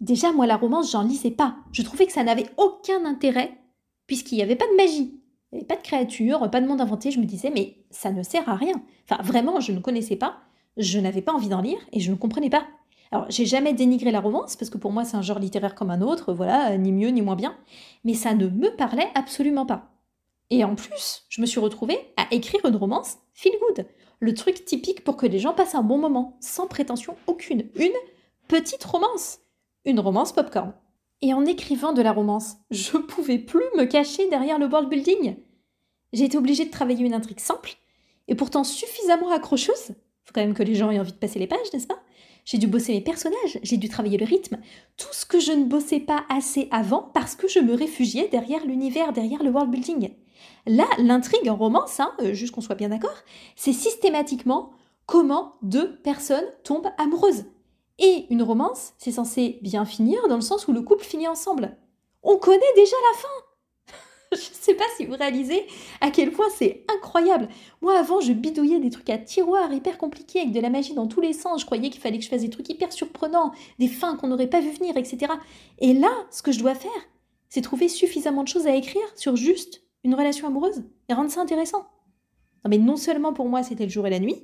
Déjà, 0.00 0.32
moi, 0.32 0.46
la 0.46 0.56
romance, 0.56 0.90
j'en 0.90 1.02
lisais 1.02 1.30
pas. 1.30 1.56
Je 1.70 1.82
trouvais 1.82 2.06
que 2.06 2.12
ça 2.12 2.24
n'avait 2.24 2.48
aucun 2.56 3.04
intérêt, 3.04 3.58
puisqu'il 4.06 4.36
n'y 4.36 4.42
avait 4.42 4.56
pas 4.56 4.66
de 4.66 4.76
magie. 4.76 5.20
Pas 5.68 5.76
de 5.76 5.82
créature, 5.82 6.50
pas 6.50 6.62
de 6.62 6.66
monde 6.66 6.80
inventé. 6.80 7.10
Je 7.10 7.20
me 7.20 7.26
disais, 7.26 7.50
mais 7.50 7.76
ça 7.90 8.10
ne 8.10 8.22
sert 8.22 8.48
à 8.48 8.56
rien. 8.56 8.82
Enfin, 9.04 9.22
vraiment, 9.22 9.60
je 9.60 9.72
ne 9.72 9.80
connaissais 9.80 10.16
pas, 10.16 10.38
je 10.78 10.98
n'avais 10.98 11.20
pas 11.20 11.32
envie 11.32 11.50
d'en 11.50 11.60
lire 11.60 11.78
et 11.92 12.00
je 12.00 12.10
ne 12.10 12.16
comprenais 12.16 12.48
pas. 12.48 12.66
Alors, 13.12 13.26
j'ai 13.28 13.44
jamais 13.44 13.74
dénigré 13.74 14.12
la 14.12 14.20
romance, 14.20 14.56
parce 14.56 14.70
que 14.70 14.78
pour 14.78 14.92
moi, 14.92 15.04
c'est 15.04 15.16
un 15.16 15.22
genre 15.22 15.40
littéraire 15.40 15.74
comme 15.74 15.90
un 15.90 16.00
autre, 16.00 16.32
voilà, 16.32 16.78
ni 16.78 16.92
mieux 16.92 17.08
ni 17.08 17.20
moins 17.20 17.36
bien, 17.36 17.54
mais 18.04 18.14
ça 18.14 18.32
ne 18.32 18.46
me 18.46 18.74
parlait 18.76 19.08
absolument 19.14 19.66
pas. 19.66 19.90
Et 20.50 20.64
en 20.64 20.74
plus, 20.74 21.24
je 21.28 21.40
me 21.40 21.46
suis 21.46 21.60
retrouvée 21.60 21.98
à 22.16 22.26
écrire 22.32 22.64
une 22.66 22.76
romance 22.76 23.18
feel 23.32 23.52
good. 23.68 23.86
Le 24.18 24.34
truc 24.34 24.64
typique 24.64 25.04
pour 25.04 25.16
que 25.16 25.26
les 25.26 25.38
gens 25.38 25.54
passent 25.54 25.74
un 25.74 25.82
bon 25.82 25.98
moment, 25.98 26.36
sans 26.40 26.66
prétention 26.66 27.16
aucune. 27.26 27.70
Une 27.76 27.92
petite 28.48 28.84
romance 28.84 29.40
une 29.84 30.00
romance 30.00 30.32
popcorn. 30.32 30.72
Et 31.22 31.34
en 31.34 31.44
écrivant 31.44 31.92
de 31.92 32.02
la 32.02 32.12
romance, 32.12 32.56
je 32.70 32.96
pouvais 32.98 33.38
plus 33.38 33.64
me 33.76 33.84
cacher 33.84 34.28
derrière 34.28 34.58
le 34.58 34.66
world 34.66 34.88
building. 34.88 35.36
J'ai 36.12 36.24
été 36.24 36.38
obligée 36.38 36.64
de 36.64 36.70
travailler 36.70 37.04
une 37.04 37.14
intrigue 37.14 37.40
simple 37.40 37.76
et 38.28 38.34
pourtant 38.34 38.64
suffisamment 38.64 39.30
accrocheuse. 39.30 39.94
Faut 40.24 40.32
quand 40.34 40.40
même 40.40 40.54
que 40.54 40.62
les 40.62 40.74
gens 40.74 40.90
aient 40.90 41.00
envie 41.00 41.12
de 41.12 41.18
passer 41.18 41.38
les 41.38 41.46
pages, 41.46 41.72
n'est-ce 41.72 41.86
pas? 41.86 42.00
J'ai 42.44 42.58
dû 42.58 42.66
bosser 42.66 42.94
mes 42.94 43.00
personnages, 43.02 43.58
j'ai 43.62 43.76
dû 43.76 43.88
travailler 43.88 44.16
le 44.16 44.24
rythme, 44.24 44.58
tout 44.96 45.12
ce 45.12 45.26
que 45.26 45.38
je 45.38 45.52
ne 45.52 45.64
bossais 45.64 46.00
pas 46.00 46.24
assez 46.30 46.68
avant 46.70 47.10
parce 47.14 47.34
que 47.34 47.48
je 47.48 47.60
me 47.60 47.74
réfugiais 47.74 48.28
derrière 48.28 48.64
l'univers, 48.64 49.12
derrière 49.12 49.42
le 49.42 49.50
world 49.50 49.70
building. 49.70 50.10
Là, 50.70 50.86
l'intrigue 50.98 51.50
en 51.50 51.56
romance, 51.56 51.98
hein, 51.98 52.12
euh, 52.20 52.32
juste 52.32 52.54
qu'on 52.54 52.60
soit 52.60 52.76
bien 52.76 52.90
d'accord, 52.90 53.24
c'est 53.56 53.72
systématiquement 53.72 54.70
comment 55.04 55.56
deux 55.62 55.96
personnes 55.96 56.44
tombent 56.62 56.92
amoureuses. 56.96 57.46
Et 57.98 58.26
une 58.30 58.44
romance, 58.44 58.92
c'est 58.96 59.10
censé 59.10 59.58
bien 59.62 59.84
finir 59.84 60.28
dans 60.28 60.36
le 60.36 60.40
sens 60.42 60.68
où 60.68 60.72
le 60.72 60.82
couple 60.82 61.04
finit 61.04 61.26
ensemble. 61.26 61.76
On 62.22 62.36
connaît 62.36 62.60
déjà 62.76 62.94
la 63.10 63.18
fin 63.18 63.28
Je 64.32 64.36
ne 64.36 64.54
sais 64.54 64.74
pas 64.74 64.84
si 64.96 65.06
vous 65.06 65.16
réalisez 65.16 65.66
à 66.00 66.12
quel 66.12 66.30
point 66.30 66.46
c'est 66.56 66.84
incroyable. 66.94 67.48
Moi 67.82 67.98
avant, 67.98 68.20
je 68.20 68.32
bidouillais 68.32 68.78
des 68.78 68.90
trucs 68.90 69.10
à 69.10 69.18
tiroir 69.18 69.72
hyper 69.72 69.98
compliqués 69.98 70.42
avec 70.42 70.52
de 70.52 70.60
la 70.60 70.70
magie 70.70 70.94
dans 70.94 71.08
tous 71.08 71.20
les 71.20 71.32
sens. 71.32 71.62
Je 71.62 71.66
croyais 71.66 71.90
qu'il 71.90 72.00
fallait 72.00 72.18
que 72.18 72.24
je 72.24 72.30
fasse 72.30 72.42
des 72.42 72.50
trucs 72.50 72.68
hyper 72.68 72.92
surprenants, 72.92 73.50
des 73.80 73.88
fins 73.88 74.14
qu'on 74.14 74.28
n'aurait 74.28 74.46
pas 74.46 74.60
vu 74.60 74.70
venir, 74.70 74.96
etc. 74.96 75.32
Et 75.80 75.94
là, 75.94 76.12
ce 76.30 76.42
que 76.42 76.52
je 76.52 76.60
dois 76.60 76.76
faire, 76.76 76.92
c'est 77.48 77.60
trouver 77.60 77.88
suffisamment 77.88 78.44
de 78.44 78.48
choses 78.48 78.68
à 78.68 78.76
écrire 78.76 79.02
sur 79.16 79.34
juste 79.34 79.82
une 80.04 80.14
relation 80.14 80.46
amoureuse 80.46 80.84
et 81.08 81.14
rendre 81.14 81.30
ça 81.30 81.40
intéressant. 81.40 81.88
Non 82.64 82.70
mais 82.70 82.78
non 82.78 82.96
seulement 82.96 83.32
pour 83.32 83.48
moi 83.48 83.62
c'était 83.62 83.84
le 83.84 83.90
jour 83.90 84.06
et 84.06 84.10
la 84.10 84.18
nuit, 84.18 84.42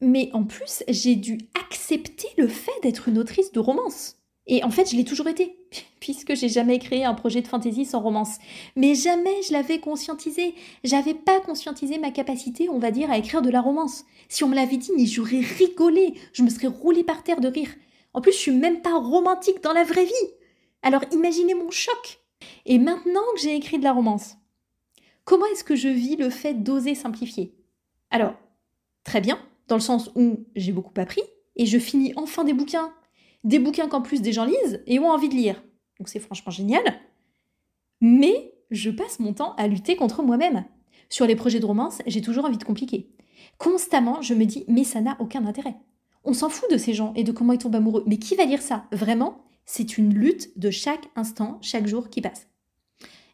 mais 0.00 0.30
en 0.32 0.44
plus, 0.44 0.82
j'ai 0.88 1.14
dû 1.14 1.38
accepter 1.60 2.28
le 2.38 2.48
fait 2.48 2.72
d'être 2.82 3.08
une 3.08 3.18
autrice 3.18 3.52
de 3.52 3.60
romance. 3.60 4.16
Et 4.46 4.64
en 4.64 4.70
fait, 4.70 4.90
je 4.90 4.96
l'ai 4.96 5.04
toujours 5.04 5.28
été, 5.28 5.58
puisque 6.00 6.34
j'ai 6.34 6.48
jamais 6.48 6.78
créé 6.78 7.04
un 7.04 7.14
projet 7.14 7.42
de 7.42 7.48
fantasy 7.48 7.84
sans 7.84 8.00
romance. 8.00 8.38
Mais 8.76 8.94
jamais 8.94 9.42
je 9.46 9.52
l'avais 9.52 9.78
conscientisé. 9.78 10.54
J'avais 10.84 11.14
pas 11.14 11.40
conscientisé 11.40 11.98
ma 11.98 12.10
capacité, 12.10 12.68
on 12.70 12.78
va 12.78 12.90
dire, 12.90 13.10
à 13.10 13.18
écrire 13.18 13.42
de 13.42 13.50
la 13.50 13.60
romance. 13.60 14.04
Si 14.28 14.42
on 14.42 14.48
me 14.48 14.54
l'avait 14.54 14.78
dit, 14.78 15.06
j'aurais 15.06 15.40
rigolé. 15.40 16.14
Je 16.32 16.42
me 16.42 16.50
serais 16.50 16.68
roulé 16.68 17.04
par 17.04 17.22
terre 17.22 17.40
de 17.40 17.48
rire. 17.48 17.70
En 18.14 18.20
plus, 18.20 18.32
je 18.32 18.38
suis 18.38 18.52
même 18.52 18.80
pas 18.80 18.98
romantique 18.98 19.62
dans 19.62 19.72
la 19.72 19.84
vraie 19.84 20.06
vie. 20.06 20.30
Alors 20.82 21.04
imaginez 21.12 21.54
mon 21.54 21.70
choc. 21.70 22.20
Et 22.64 22.78
maintenant 22.78 23.20
que 23.34 23.40
j'ai 23.40 23.54
écrit 23.54 23.78
de 23.78 23.84
la 23.84 23.92
romance, 23.92 24.36
comment 25.30 25.46
est-ce 25.46 25.62
que 25.62 25.76
je 25.76 25.86
vis 25.86 26.16
le 26.16 26.28
fait 26.28 26.54
d'oser 26.54 26.96
simplifier? 26.96 27.54
Alors, 28.10 28.34
très 29.04 29.20
bien, 29.20 29.38
dans 29.68 29.76
le 29.76 29.80
sens 29.80 30.10
où 30.16 30.44
j'ai 30.56 30.72
beaucoup 30.72 31.00
appris 31.00 31.22
et 31.54 31.66
je 31.66 31.78
finis 31.78 32.12
enfin 32.16 32.42
des 32.42 32.52
bouquins, 32.52 32.92
des 33.44 33.60
bouquins 33.60 33.86
qu'en 33.86 34.02
plus 34.02 34.22
des 34.22 34.32
gens 34.32 34.44
lisent 34.44 34.82
et 34.88 34.98
ont 34.98 35.08
envie 35.08 35.28
de 35.28 35.36
lire. 35.36 35.62
Donc 35.98 36.08
c'est 36.08 36.18
franchement 36.18 36.50
génial. 36.50 36.82
Mais 38.00 38.54
je 38.72 38.90
passe 38.90 39.20
mon 39.20 39.32
temps 39.32 39.54
à 39.54 39.68
lutter 39.68 39.94
contre 39.94 40.24
moi-même. 40.24 40.64
Sur 41.08 41.28
les 41.28 41.36
projets 41.36 41.60
de 41.60 41.66
romance, 41.66 42.02
j'ai 42.08 42.22
toujours 42.22 42.44
envie 42.44 42.58
de 42.58 42.64
compliquer. 42.64 43.08
Constamment, 43.56 44.22
je 44.22 44.34
me 44.34 44.46
dis 44.46 44.64
mais 44.66 44.82
ça 44.82 45.00
n'a 45.00 45.16
aucun 45.20 45.46
intérêt. 45.46 45.76
On 46.24 46.32
s'en 46.32 46.48
fout 46.48 46.68
de 46.72 46.76
ces 46.76 46.92
gens 46.92 47.12
et 47.14 47.22
de 47.22 47.30
comment 47.30 47.52
ils 47.52 47.58
tombent 47.58 47.76
amoureux. 47.76 48.02
Mais 48.08 48.16
qui 48.16 48.34
va 48.34 48.46
lire 48.46 48.62
ça? 48.62 48.86
Vraiment, 48.90 49.44
c'est 49.64 49.96
une 49.96 50.12
lutte 50.12 50.58
de 50.58 50.72
chaque 50.72 51.08
instant, 51.14 51.58
chaque 51.62 51.86
jour 51.86 52.10
qui 52.10 52.20
passe. 52.20 52.48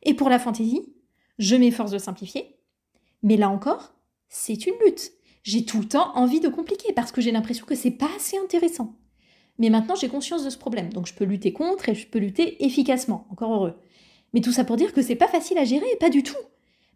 Et 0.02 0.12
pour 0.12 0.28
la 0.28 0.38
fantaisie, 0.38 0.92
je 1.38 1.56
m'efforce 1.56 1.90
de 1.90 1.98
simplifier. 1.98 2.56
Mais 3.22 3.36
là 3.36 3.48
encore, 3.48 3.94
c'est 4.28 4.66
une 4.66 4.74
lutte 4.84 5.12
j'ai 5.46 5.64
tout 5.64 5.78
le 5.78 5.86
temps 5.86 6.10
envie 6.16 6.40
de 6.40 6.48
compliquer 6.48 6.92
parce 6.92 7.12
que 7.12 7.20
j'ai 7.20 7.30
l'impression 7.30 7.64
que 7.66 7.76
c'est 7.76 7.92
pas 7.92 8.08
assez 8.16 8.36
intéressant. 8.36 8.96
Mais 9.58 9.70
maintenant, 9.70 9.94
j'ai 9.94 10.08
conscience 10.08 10.44
de 10.44 10.50
ce 10.50 10.58
problème, 10.58 10.92
donc 10.92 11.06
je 11.06 11.14
peux 11.14 11.24
lutter 11.24 11.52
contre 11.52 11.88
et 11.88 11.94
je 11.94 12.08
peux 12.08 12.18
lutter 12.18 12.64
efficacement, 12.64 13.28
encore 13.30 13.54
heureux. 13.54 13.74
Mais 14.34 14.40
tout 14.40 14.50
ça 14.50 14.64
pour 14.64 14.74
dire 14.74 14.92
que 14.92 15.02
c'est 15.02 15.14
pas 15.14 15.28
facile 15.28 15.56
à 15.58 15.64
gérer, 15.64 15.86
pas 16.00 16.10
du 16.10 16.24
tout. 16.24 16.34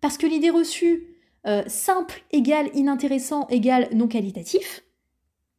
Parce 0.00 0.18
que 0.18 0.26
l'idée 0.26 0.50
reçue, 0.50 1.16
euh, 1.46 1.62
simple 1.68 2.24
égale 2.32 2.70
inintéressant 2.74 3.46
égale 3.50 3.88
non 3.94 4.08
qualitatif, 4.08 4.82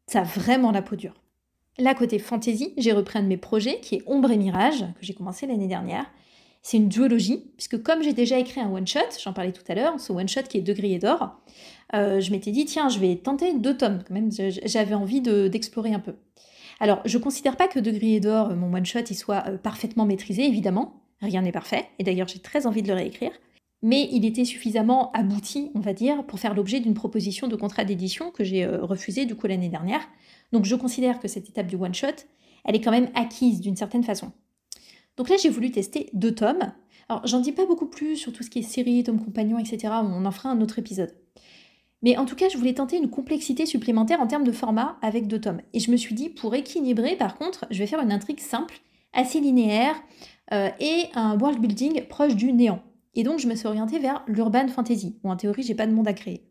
ça 0.05 0.19
a 0.19 0.23
vraiment 0.23 0.71
la 0.71 0.81
peau 0.81 0.97
dure. 0.97 1.15
Là, 1.79 1.95
côté 1.95 2.19
fantasy, 2.19 2.73
j'ai 2.75 2.91
repris 2.91 3.19
un 3.19 3.23
de 3.23 3.27
mes 3.29 3.37
projets 3.37 3.79
qui 3.79 3.95
est 3.95 4.03
Ombre 4.05 4.31
et 4.31 4.37
Mirage, 4.37 4.81
que 4.81 5.05
j'ai 5.05 5.13
commencé 5.13 5.47
l'année 5.47 5.69
dernière. 5.69 6.11
C'est 6.61 6.77
une 6.77 6.89
duologie, 6.89 7.51
puisque 7.57 7.81
comme 7.81 8.03
j'ai 8.03 8.13
déjà 8.13 8.37
écrit 8.37 8.61
un 8.61 8.71
one-shot, 8.71 8.99
j'en 9.23 9.33
parlais 9.33 9.51
tout 9.51 9.63
à 9.67 9.73
l'heure, 9.73 9.99
ce 9.99 10.13
one-shot 10.13 10.43
qui 10.43 10.59
est 10.59 10.61
De 10.61 10.73
Gris 10.73 10.93
et 10.93 10.99
d'Or, 10.99 11.41
euh, 11.95 12.19
je 12.19 12.31
m'étais 12.31 12.51
dit, 12.51 12.65
tiens, 12.65 12.87
je 12.87 12.99
vais 12.99 13.15
tenter 13.15 13.57
deux 13.57 13.75
tomes, 13.75 14.03
quand 14.07 14.13
même, 14.13 14.29
j'avais 14.31 14.93
envie 14.93 15.21
d'explorer 15.21 15.93
un 15.93 15.99
peu. 15.99 16.13
Alors, 16.79 17.01
je 17.05 17.17
ne 17.17 17.23
considère 17.23 17.57
pas 17.57 17.67
que 17.67 17.79
De 17.79 17.89
Gris 17.89 18.15
et 18.15 18.19
d'Or, 18.19 18.55
mon 18.55 18.73
one-shot, 18.73 18.99
il 19.09 19.15
soit 19.15 19.43
euh, 19.47 19.57
parfaitement 19.57 20.05
maîtrisé, 20.05 20.45
évidemment, 20.45 21.01
rien 21.19 21.41
n'est 21.41 21.51
parfait, 21.51 21.87
et 21.99 22.03
d'ailleurs 22.03 22.27
j'ai 22.27 22.39
très 22.39 22.67
envie 22.67 22.83
de 22.83 22.87
le 22.87 22.93
réécrire, 22.93 23.31
mais 23.81 24.07
il 24.11 24.25
était 24.25 24.45
suffisamment 24.45 25.11
abouti, 25.13 25.71
on 25.73 25.79
va 25.79 25.93
dire, 25.93 26.23
pour 26.25 26.39
faire 26.39 26.53
l'objet 26.53 26.79
d'une 26.79 26.93
proposition 26.93 27.47
de 27.47 27.55
contrat 27.55 27.83
d'édition 27.85 28.31
que 28.31 28.43
j'ai 28.43 28.65
refusé 28.65 28.81
euh, 28.81 28.85
refusée 28.85 29.25
du 29.25 29.35
coup 29.35 29.47
l'année 29.47 29.69
dernière. 29.69 30.01
Donc 30.51 30.65
je 30.65 30.75
considère 30.75 31.19
que 31.19 31.27
cette 31.27 31.49
étape 31.49 31.67
du 31.67 31.75
one-shot, 31.75 32.07
elle 32.65 32.75
est 32.75 32.81
quand 32.81 32.91
même 32.91 33.09
acquise 33.15 33.61
d'une 33.61 33.75
certaine 33.75 34.03
façon. 34.03 34.31
Donc 35.17 35.29
là, 35.29 35.35
j'ai 35.41 35.49
voulu 35.49 35.71
tester 35.71 36.09
deux 36.13 36.33
tomes. 36.33 36.71
Alors, 37.09 37.25
j'en 37.27 37.39
dis 37.39 37.51
pas 37.51 37.65
beaucoup 37.65 37.87
plus 37.87 38.15
sur 38.15 38.31
tout 38.31 38.43
ce 38.43 38.49
qui 38.49 38.59
est 38.59 38.63
série, 38.63 39.03
tome 39.03 39.23
compagnon, 39.23 39.59
etc. 39.59 39.93
On 40.03 40.25
en 40.25 40.31
fera 40.31 40.49
un 40.49 40.61
autre 40.61 40.79
épisode. 40.79 41.13
Mais 42.03 42.17
en 42.17 42.25
tout 42.25 42.35
cas, 42.35 42.49
je 42.49 42.57
voulais 42.57 42.73
tenter 42.73 42.97
une 42.97 43.09
complexité 43.09 43.65
supplémentaire 43.65 44.21
en 44.21 44.27
termes 44.27 44.43
de 44.43 44.51
format 44.51 44.97
avec 45.01 45.27
deux 45.27 45.39
tomes. 45.39 45.61
Et 45.73 45.79
je 45.79 45.91
me 45.91 45.97
suis 45.97 46.15
dit, 46.15 46.29
pour 46.29 46.55
équilibrer, 46.55 47.15
par 47.15 47.37
contre, 47.37 47.65
je 47.69 47.77
vais 47.77 47.87
faire 47.87 48.01
une 48.01 48.11
intrigue 48.11 48.39
simple 48.39 48.81
assez 49.13 49.39
linéaire 49.39 49.95
euh, 50.53 50.69
et 50.79 51.05
un 51.15 51.37
world 51.37 51.59
building 51.59 52.05
proche 52.07 52.35
du 52.35 52.53
néant. 52.53 52.81
Et 53.13 53.23
donc 53.23 53.39
je 53.39 53.47
me 53.47 53.55
suis 53.55 53.67
orientée 53.67 53.99
vers 53.99 54.23
l'urban 54.27 54.67
fantasy, 54.67 55.17
où 55.23 55.29
en 55.29 55.35
théorie 55.35 55.63
j'ai 55.63 55.75
pas 55.75 55.87
de 55.87 55.91
monde 55.91 56.07
à 56.07 56.13
créer. 56.13 56.47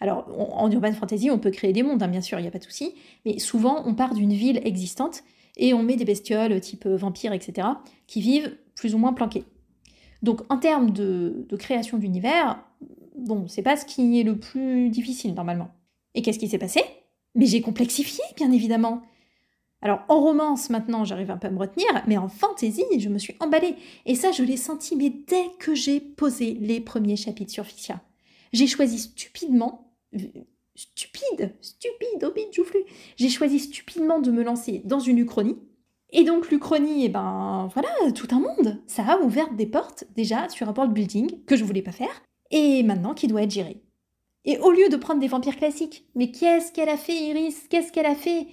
Alors 0.00 0.26
en 0.38 0.70
urban 0.70 0.92
fantasy 0.92 1.30
on 1.30 1.38
peut 1.38 1.50
créer 1.50 1.72
des 1.72 1.82
mondes, 1.82 2.02
hein, 2.02 2.08
bien 2.08 2.20
sûr, 2.20 2.38
il 2.38 2.42
n'y 2.42 2.48
a 2.48 2.50
pas 2.50 2.58
de 2.58 2.64
souci, 2.64 2.94
mais 3.24 3.38
souvent 3.38 3.82
on 3.86 3.94
part 3.94 4.14
d'une 4.14 4.32
ville 4.32 4.60
existante 4.64 5.22
et 5.58 5.74
on 5.74 5.82
met 5.82 5.96
des 5.96 6.04
bestioles 6.04 6.60
type 6.60 6.86
vampires, 6.86 7.32
etc., 7.32 7.68
qui 8.06 8.20
vivent 8.20 8.56
plus 8.74 8.94
ou 8.94 8.98
moins 8.98 9.12
planquées. 9.12 9.44
Donc 10.22 10.40
en 10.48 10.58
termes 10.58 10.90
de, 10.90 11.46
création 11.58 11.98
d'univers, 11.98 12.62
bon, 13.16 13.46
c'est 13.48 13.62
pas 13.62 13.76
ce 13.76 13.84
qui 13.84 14.20
est 14.20 14.24
le 14.24 14.38
plus 14.38 14.88
difficile 14.90 15.34
normalement. 15.34 15.70
Et 16.14 16.22
qu'est-ce 16.22 16.38
qui 16.38 16.48
s'est 16.48 16.58
passé? 16.58 16.80
Mais 17.34 17.46
j'ai 17.46 17.60
complexifié, 17.60 18.22
bien 18.36 18.50
évidemment. 18.50 19.02
Alors 19.80 20.00
en 20.08 20.20
romance 20.20 20.70
maintenant 20.70 21.04
j'arrive 21.04 21.30
un 21.30 21.36
peu 21.36 21.46
à 21.46 21.50
me 21.50 21.58
retenir, 21.58 21.86
mais 22.08 22.18
en 22.18 22.28
fantasy 22.28 22.82
je 22.98 23.08
me 23.08 23.18
suis 23.18 23.36
emballée. 23.38 23.76
Et 24.06 24.16
ça 24.16 24.32
je 24.32 24.42
l'ai 24.42 24.56
senti, 24.56 24.96
mais 24.96 25.10
dès 25.10 25.44
que 25.60 25.74
j'ai 25.74 26.00
posé 26.00 26.54
les 26.54 26.80
premiers 26.80 27.16
chapitres 27.16 27.52
sur 27.52 27.64
Ficia. 27.64 28.00
J'ai 28.52 28.66
choisi 28.66 28.98
stupidement, 28.98 29.92
stupide, 30.78 31.54
stupide, 31.60 32.32
bide 32.34 32.52
joufflu, 32.52 32.80
j'ai 33.16 33.28
choisi 33.28 33.58
stupidement 33.58 34.20
de 34.20 34.30
me 34.30 34.44
lancer 34.44 34.82
dans 34.84 35.00
une 35.00 35.18
uchronie. 35.18 35.58
Et 36.10 36.24
donc 36.24 36.50
l'Uchronie, 36.50 37.04
eh 37.04 37.08
ben 37.08 37.68
voilà, 37.74 37.90
tout 38.14 38.28
un 38.30 38.40
monde. 38.40 38.80
Ça 38.86 39.02
a 39.04 39.18
ouvert 39.18 39.52
des 39.52 39.66
portes 39.66 40.04
déjà 40.16 40.48
sur 40.48 40.68
un 40.68 40.72
world 40.72 40.92
building 40.92 41.44
que 41.44 41.56
je 41.56 41.64
voulais 41.64 41.82
pas 41.82 41.92
faire, 41.92 42.22
et 42.50 42.82
maintenant 42.82 43.12
qui 43.12 43.26
doit 43.26 43.42
être 43.42 43.50
géré. 43.50 43.82
Et 44.44 44.56
au 44.58 44.70
lieu 44.70 44.88
de 44.88 44.96
prendre 44.96 45.20
des 45.20 45.26
vampires 45.26 45.56
classiques, 45.56 46.06
mais 46.14 46.30
qu'est-ce 46.30 46.72
qu'elle 46.72 46.88
a 46.88 46.96
fait 46.96 47.12
Iris? 47.12 47.66
Qu'est-ce 47.68 47.92
qu'elle 47.92 48.06
a 48.06 48.14
fait? 48.14 48.46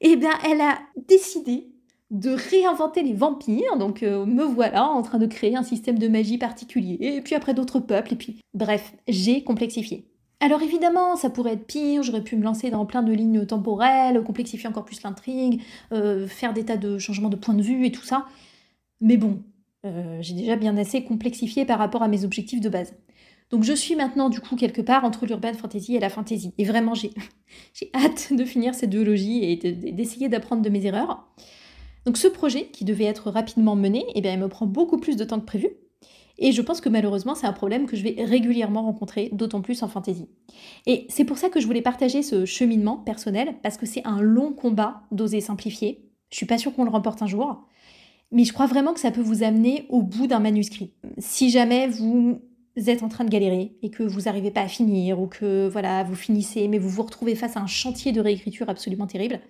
Eh 0.00 0.16
bien, 0.16 0.32
elle 0.48 0.60
a 0.60 0.78
décidé 1.08 1.68
de 2.10 2.30
réinventer 2.30 3.02
les 3.02 3.12
vampires. 3.12 3.76
Donc 3.76 4.02
euh, 4.02 4.24
me 4.24 4.44
voilà 4.44 4.88
en 4.88 5.02
train 5.02 5.18
de 5.18 5.26
créer 5.26 5.56
un 5.56 5.62
système 5.62 5.98
de 5.98 6.08
magie 6.08 6.38
particulier, 6.38 6.96
et 7.00 7.20
puis 7.20 7.34
après 7.34 7.52
d'autres 7.52 7.80
peuples, 7.80 8.14
et 8.14 8.16
puis 8.16 8.40
bref, 8.54 8.94
j'ai 9.08 9.42
complexifié. 9.42 10.06
Alors 10.42 10.60
évidemment, 10.60 11.14
ça 11.14 11.30
pourrait 11.30 11.52
être 11.52 11.68
pire, 11.68 12.02
j'aurais 12.02 12.24
pu 12.24 12.34
me 12.34 12.42
lancer 12.42 12.68
dans 12.68 12.84
plein 12.84 13.04
de 13.04 13.12
lignes 13.12 13.46
temporelles, 13.46 14.20
complexifier 14.24 14.68
encore 14.68 14.84
plus 14.84 15.00
l'intrigue, 15.04 15.62
euh, 15.92 16.26
faire 16.26 16.52
des 16.52 16.64
tas 16.64 16.76
de 16.76 16.98
changements 16.98 17.28
de 17.28 17.36
point 17.36 17.54
de 17.54 17.62
vue 17.62 17.86
et 17.86 17.92
tout 17.92 18.02
ça. 18.02 18.26
Mais 19.00 19.16
bon, 19.16 19.40
euh, 19.86 20.18
j'ai 20.20 20.34
déjà 20.34 20.56
bien 20.56 20.76
assez 20.76 21.04
complexifié 21.04 21.64
par 21.64 21.78
rapport 21.78 22.02
à 22.02 22.08
mes 22.08 22.24
objectifs 22.24 22.60
de 22.60 22.68
base. 22.68 22.92
Donc 23.50 23.62
je 23.62 23.72
suis 23.72 23.94
maintenant 23.94 24.30
du 24.30 24.40
coup 24.40 24.56
quelque 24.56 24.82
part 24.82 25.04
entre 25.04 25.26
l'urban 25.26 25.54
fantasy 25.54 25.94
et 25.94 26.00
la 26.00 26.08
fantasy. 26.08 26.52
Et 26.58 26.64
vraiment, 26.64 26.94
j'ai 26.94 27.12
hâte 27.94 28.32
de 28.32 28.44
finir 28.44 28.74
ces 28.74 28.88
deux 28.88 29.06
et 29.14 29.54
d'essayer 29.92 30.28
d'apprendre 30.28 30.62
de 30.62 30.70
mes 30.70 30.84
erreurs. 30.86 31.24
Donc 32.04 32.16
ce 32.16 32.26
projet, 32.26 32.66
qui 32.72 32.84
devait 32.84 33.04
être 33.04 33.30
rapidement 33.30 33.76
mené, 33.76 34.04
eh 34.16 34.20
bien, 34.20 34.32
il 34.32 34.40
me 34.40 34.48
prend 34.48 34.66
beaucoup 34.66 34.98
plus 34.98 35.14
de 35.16 35.22
temps 35.22 35.38
que 35.38 35.46
prévu. 35.46 35.68
Et 36.38 36.52
je 36.52 36.62
pense 36.62 36.80
que 36.80 36.88
malheureusement, 36.88 37.34
c'est 37.34 37.46
un 37.46 37.52
problème 37.52 37.86
que 37.86 37.96
je 37.96 38.02
vais 38.02 38.24
régulièrement 38.24 38.82
rencontrer, 38.82 39.28
d'autant 39.32 39.60
plus 39.60 39.82
en 39.82 39.88
fantasy. 39.88 40.28
Et 40.86 41.06
c'est 41.08 41.24
pour 41.24 41.38
ça 41.38 41.48
que 41.48 41.60
je 41.60 41.66
voulais 41.66 41.82
partager 41.82 42.22
ce 42.22 42.44
cheminement 42.44 42.96
personnel, 42.96 43.54
parce 43.62 43.76
que 43.76 43.86
c'est 43.86 44.04
un 44.06 44.20
long 44.20 44.52
combat 44.52 45.02
d'oser 45.12 45.40
simplifier. 45.40 46.08
Je 46.30 46.36
suis 46.36 46.46
pas 46.46 46.58
sûre 46.58 46.74
qu'on 46.74 46.84
le 46.84 46.90
remporte 46.90 47.22
un 47.22 47.26
jour, 47.26 47.66
mais 48.30 48.44
je 48.44 48.52
crois 48.52 48.66
vraiment 48.66 48.94
que 48.94 49.00
ça 49.00 49.10
peut 49.10 49.20
vous 49.20 49.42
amener 49.42 49.84
au 49.90 50.02
bout 50.02 50.26
d'un 50.26 50.40
manuscrit. 50.40 50.94
Si 51.18 51.50
jamais 51.50 51.86
vous 51.88 52.40
êtes 52.76 53.02
en 53.02 53.08
train 53.08 53.24
de 53.24 53.30
galérer 53.30 53.76
et 53.82 53.90
que 53.90 54.02
vous 54.02 54.22
n'arrivez 54.22 54.50
pas 54.50 54.62
à 54.62 54.68
finir 54.68 55.20
ou 55.20 55.26
que 55.26 55.68
voilà, 55.68 56.02
vous 56.04 56.14
finissez 56.14 56.66
mais 56.68 56.78
vous 56.78 56.88
vous 56.88 57.02
retrouvez 57.02 57.34
face 57.34 57.58
à 57.58 57.60
un 57.60 57.66
chantier 57.66 58.12
de 58.12 58.20
réécriture 58.20 58.70
absolument 58.70 59.06
terrible, 59.06 59.40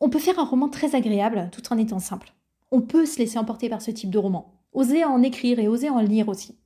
on 0.00 0.08
peut 0.08 0.20
faire 0.20 0.38
un 0.38 0.44
roman 0.44 0.68
très 0.68 0.94
agréable 0.94 1.50
tout 1.50 1.72
en 1.72 1.78
étant 1.78 1.98
simple. 1.98 2.32
On 2.70 2.80
peut 2.80 3.06
se 3.06 3.18
laisser 3.18 3.38
emporter 3.38 3.68
par 3.68 3.82
ce 3.82 3.90
type 3.90 4.10
de 4.10 4.18
roman. 4.18 4.53
Oser 4.74 5.04
en 5.04 5.22
écrire 5.22 5.58
et 5.58 5.68
oser 5.68 5.88
en 5.88 6.00
lire 6.00 6.28
aussi. 6.28 6.58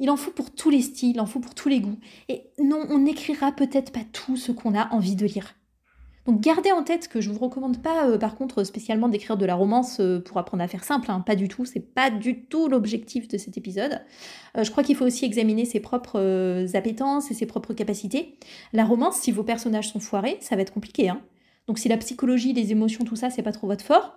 Il 0.00 0.10
en 0.10 0.16
faut 0.16 0.32
pour 0.32 0.50
tous 0.50 0.70
les 0.70 0.82
styles, 0.82 1.16
il 1.16 1.20
en 1.20 1.26
faut 1.26 1.40
pour 1.40 1.54
tous 1.54 1.68
les 1.68 1.80
goûts. 1.80 1.98
Et 2.28 2.50
non, 2.58 2.84
on 2.90 2.98
n'écrira 2.98 3.52
peut-être 3.52 3.92
pas 3.92 4.04
tout 4.12 4.36
ce 4.36 4.52
qu'on 4.52 4.74
a 4.74 4.92
envie 4.92 5.16
de 5.16 5.26
lire. 5.26 5.54
Donc 6.26 6.40
gardez 6.40 6.72
en 6.72 6.82
tête 6.82 7.08
que 7.08 7.20
je 7.20 7.30
vous 7.30 7.38
recommande 7.38 7.82
pas 7.82 8.08
euh, 8.08 8.16
par 8.16 8.34
contre 8.34 8.64
spécialement 8.64 9.08
d'écrire 9.08 9.36
de 9.36 9.44
la 9.44 9.54
romance 9.54 10.00
euh, 10.00 10.20
pour 10.20 10.38
apprendre 10.38 10.62
à 10.62 10.68
faire 10.68 10.82
simple, 10.82 11.10
hein. 11.10 11.20
pas 11.20 11.36
du 11.36 11.48
tout, 11.48 11.66
c'est 11.66 11.80
pas 11.94 12.10
du 12.10 12.46
tout 12.46 12.68
l'objectif 12.68 13.28
de 13.28 13.36
cet 13.36 13.58
épisode. 13.58 14.00
Euh, 14.56 14.64
je 14.64 14.70
crois 14.70 14.82
qu'il 14.82 14.96
faut 14.96 15.04
aussi 15.04 15.26
examiner 15.26 15.66
ses 15.66 15.80
propres 15.80 16.66
appétences 16.74 17.30
et 17.30 17.34
ses 17.34 17.44
propres 17.44 17.74
capacités. 17.74 18.38
La 18.72 18.86
romance, 18.86 19.16
si 19.16 19.32
vos 19.32 19.44
personnages 19.44 19.90
sont 19.92 20.00
foirés, 20.00 20.38
ça 20.40 20.56
va 20.56 20.62
être 20.62 20.72
compliqué. 20.72 21.10
Hein. 21.10 21.20
Donc 21.66 21.78
si 21.78 21.88
la 21.88 21.98
psychologie, 21.98 22.54
les 22.54 22.72
émotions, 22.72 23.04
tout 23.04 23.16
ça, 23.16 23.28
c'est 23.28 23.42
pas 23.42 23.52
trop 23.52 23.66
votre 23.66 23.84
fort, 23.84 24.14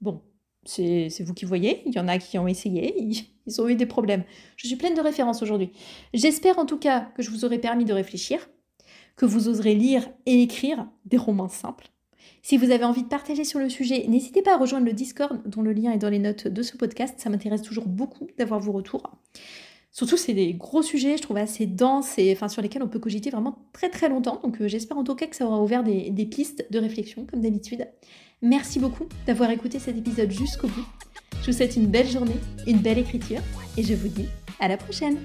bon, 0.00 0.22
c'est 0.64 1.22
vous 1.22 1.34
qui 1.34 1.44
voyez, 1.44 1.82
il 1.86 1.94
y 1.94 1.98
en 1.98 2.08
a 2.08 2.18
qui 2.18 2.38
ont 2.38 2.48
essayé, 2.48 2.94
ils 3.46 3.60
ont 3.60 3.68
eu 3.68 3.74
des 3.74 3.86
problèmes. 3.86 4.24
Je 4.56 4.66
suis 4.66 4.76
pleine 4.76 4.94
de 4.94 5.00
références 5.00 5.42
aujourd'hui. 5.42 5.70
J'espère 6.14 6.58
en 6.58 6.66
tout 6.66 6.78
cas 6.78 7.10
que 7.16 7.22
je 7.22 7.30
vous 7.30 7.44
aurai 7.44 7.58
permis 7.58 7.84
de 7.84 7.92
réfléchir 7.92 8.48
que 9.16 9.26
vous 9.26 9.48
oserez 9.48 9.74
lire 9.74 10.08
et 10.26 10.42
écrire 10.42 10.86
des 11.04 11.16
romans 11.16 11.48
simples. 11.48 11.90
Si 12.42 12.56
vous 12.56 12.70
avez 12.70 12.84
envie 12.84 13.02
de 13.02 13.08
partager 13.08 13.44
sur 13.44 13.58
le 13.58 13.68
sujet, 13.68 14.06
n'hésitez 14.08 14.42
pas 14.42 14.54
à 14.54 14.56
rejoindre 14.56 14.86
le 14.86 14.92
Discord 14.92 15.40
dont 15.44 15.60
le 15.60 15.72
lien 15.72 15.92
est 15.92 15.98
dans 15.98 16.08
les 16.08 16.20
notes 16.20 16.46
de 16.46 16.62
ce 16.62 16.76
podcast. 16.76 17.18
Ça 17.18 17.28
m'intéresse 17.28 17.62
toujours 17.62 17.86
beaucoup 17.86 18.28
d'avoir 18.38 18.60
vos 18.60 18.72
retours. 18.72 19.02
Surtout, 19.90 20.16
c'est 20.16 20.34
des 20.34 20.54
gros 20.54 20.82
sujets, 20.82 21.16
je 21.16 21.22
trouve 21.22 21.38
assez 21.38 21.66
denses 21.66 22.18
et 22.18 22.32
enfin, 22.32 22.48
sur 22.48 22.62
lesquels 22.62 22.82
on 22.82 22.88
peut 22.88 22.98
cogiter 22.98 23.30
vraiment 23.30 23.66
très 23.72 23.88
très 23.88 24.08
longtemps. 24.08 24.40
Donc 24.42 24.60
euh, 24.60 24.68
j'espère 24.68 24.98
en 24.98 25.04
tout 25.04 25.14
cas 25.14 25.26
que 25.26 25.34
ça 25.34 25.46
aura 25.46 25.62
ouvert 25.62 25.82
des, 25.82 26.10
des 26.10 26.26
pistes 26.26 26.66
de 26.70 26.78
réflexion, 26.78 27.26
comme 27.26 27.40
d'habitude. 27.40 27.88
Merci 28.42 28.78
beaucoup 28.78 29.06
d'avoir 29.26 29.50
écouté 29.50 29.78
cet 29.78 29.96
épisode 29.96 30.30
jusqu'au 30.30 30.68
bout. 30.68 30.86
Je 31.42 31.50
vous 31.50 31.56
souhaite 31.56 31.76
une 31.76 31.86
belle 31.86 32.08
journée, 32.08 32.36
une 32.66 32.78
belle 32.78 32.98
écriture 32.98 33.40
et 33.76 33.82
je 33.82 33.94
vous 33.94 34.08
dis 34.08 34.26
à 34.60 34.68
la 34.68 34.76
prochaine 34.76 35.18